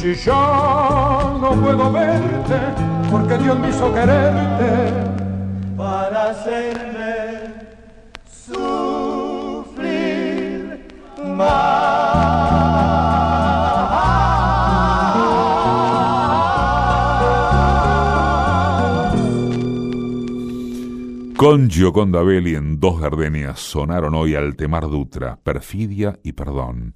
Si 0.00 0.14
ya 0.14 1.36
no 1.42 1.50
puedo 1.60 1.92
verte, 1.92 2.58
porque 3.10 3.36
Dios 3.36 3.58
me 3.58 3.68
hizo 3.68 3.92
quererte 3.92 4.92
para 5.76 6.30
hacerme 6.30 7.52
sufrir 8.26 9.76
más. 11.36 12.30
Con 21.36 21.68
Gioconda 21.68 22.22
Belli 22.22 22.54
en 22.54 22.80
Dos 22.80 23.00
Gardenias 23.00 23.60
sonaron 23.60 24.14
hoy 24.14 24.34
Altemar 24.34 24.88
Dutra, 24.88 25.38
Perfidia 25.42 26.18
y 26.22 26.32
Perdón. 26.32 26.94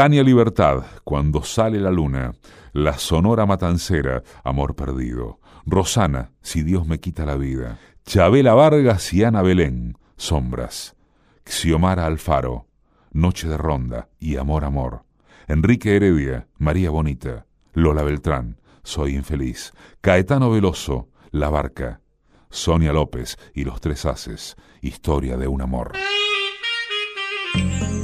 Tania 0.00 0.24
Libertad, 0.24 0.82
Cuando 1.04 1.42
sale 1.42 1.78
la 1.78 1.90
luna, 1.90 2.32
La 2.72 2.96
Sonora 2.96 3.44
Matancera, 3.44 4.22
Amor 4.42 4.74
Perdido. 4.74 5.40
Rosana, 5.66 6.30
si 6.40 6.62
Dios 6.62 6.86
me 6.86 7.00
quita 7.00 7.26
la 7.26 7.36
vida. 7.36 7.78
Chabela 8.06 8.54
Vargas 8.54 9.12
y 9.12 9.24
Ana 9.24 9.42
Belén, 9.42 9.98
Sombras. 10.16 10.96
Xiomara 11.44 12.06
Alfaro, 12.06 12.66
Noche 13.12 13.46
de 13.46 13.58
Ronda 13.58 14.08
y 14.18 14.38
Amor 14.38 14.64
Amor. 14.64 15.04
Enrique 15.48 15.94
Heredia, 15.96 16.46
María 16.56 16.88
Bonita. 16.88 17.44
Lola 17.74 18.02
Beltrán, 18.02 18.58
Soy 18.82 19.16
Infeliz. 19.16 19.74
Caetano 20.00 20.50
Veloso, 20.50 21.10
La 21.30 21.50
Barca. 21.50 22.00
Sonia 22.48 22.94
López 22.94 23.36
y 23.52 23.64
Los 23.64 23.82
Tres 23.82 24.06
Haces, 24.06 24.56
Historia 24.80 25.36
de 25.36 25.46
un 25.46 25.60
Amor. 25.60 25.92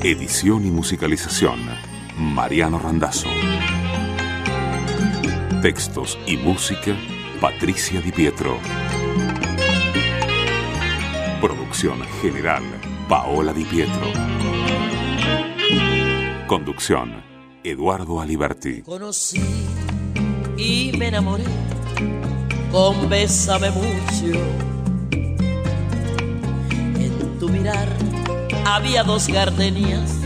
Edición 0.02 0.64
y 0.64 0.70
musicalización, 0.70 1.58
Mariano 2.18 2.78
Randazzo. 2.78 3.28
Textos 5.60 6.18
y 6.26 6.38
música, 6.38 6.96
Patricia 7.40 8.00
Di 8.00 8.10
Pietro. 8.10 8.58
Producción 11.40 12.02
general, 12.22 12.62
Paola 13.06 13.52
Di 13.52 13.64
Pietro. 13.64 14.12
Conducción, 16.46 17.22
Eduardo 17.62 18.20
Aliberti. 18.20 18.80
Conocí 18.80 19.42
y 20.56 20.92
me 20.96 21.08
enamoré 21.08 21.44
con 22.72 23.10
Bésame 23.10 23.70
mucho. 23.70 24.40
En 26.98 27.38
tu 27.38 27.50
mirar 27.50 27.88
había 28.64 29.02
dos 29.02 29.28
gardenias 29.28 30.25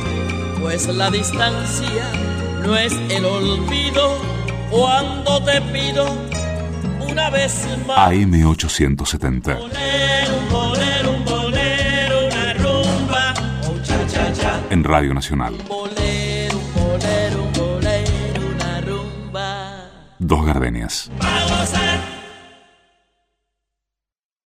pues 0.61 0.87
la 0.87 1.09
distancia 1.09 2.11
no 2.63 2.77
es 2.77 2.93
el 3.09 3.25
olvido 3.25 4.17
cuando 4.69 5.43
te 5.43 5.59
pido 5.61 6.05
una 7.09 7.29
vez 7.29 7.67
más. 7.87 8.11
AM870. 8.11 9.57
una 12.27 12.53
rumba, 12.53 13.33
En 14.69 14.83
Radio 14.83 15.13
Nacional. 15.13 15.55
bolero, 15.67 16.59
bolero, 16.75 17.43
bolero, 17.57 18.41
una 18.55 18.81
rumba. 18.81 19.89
Dos 20.19 20.45
gardenias. 20.45 21.11
Vamos 21.19 21.73
a 21.73 22.10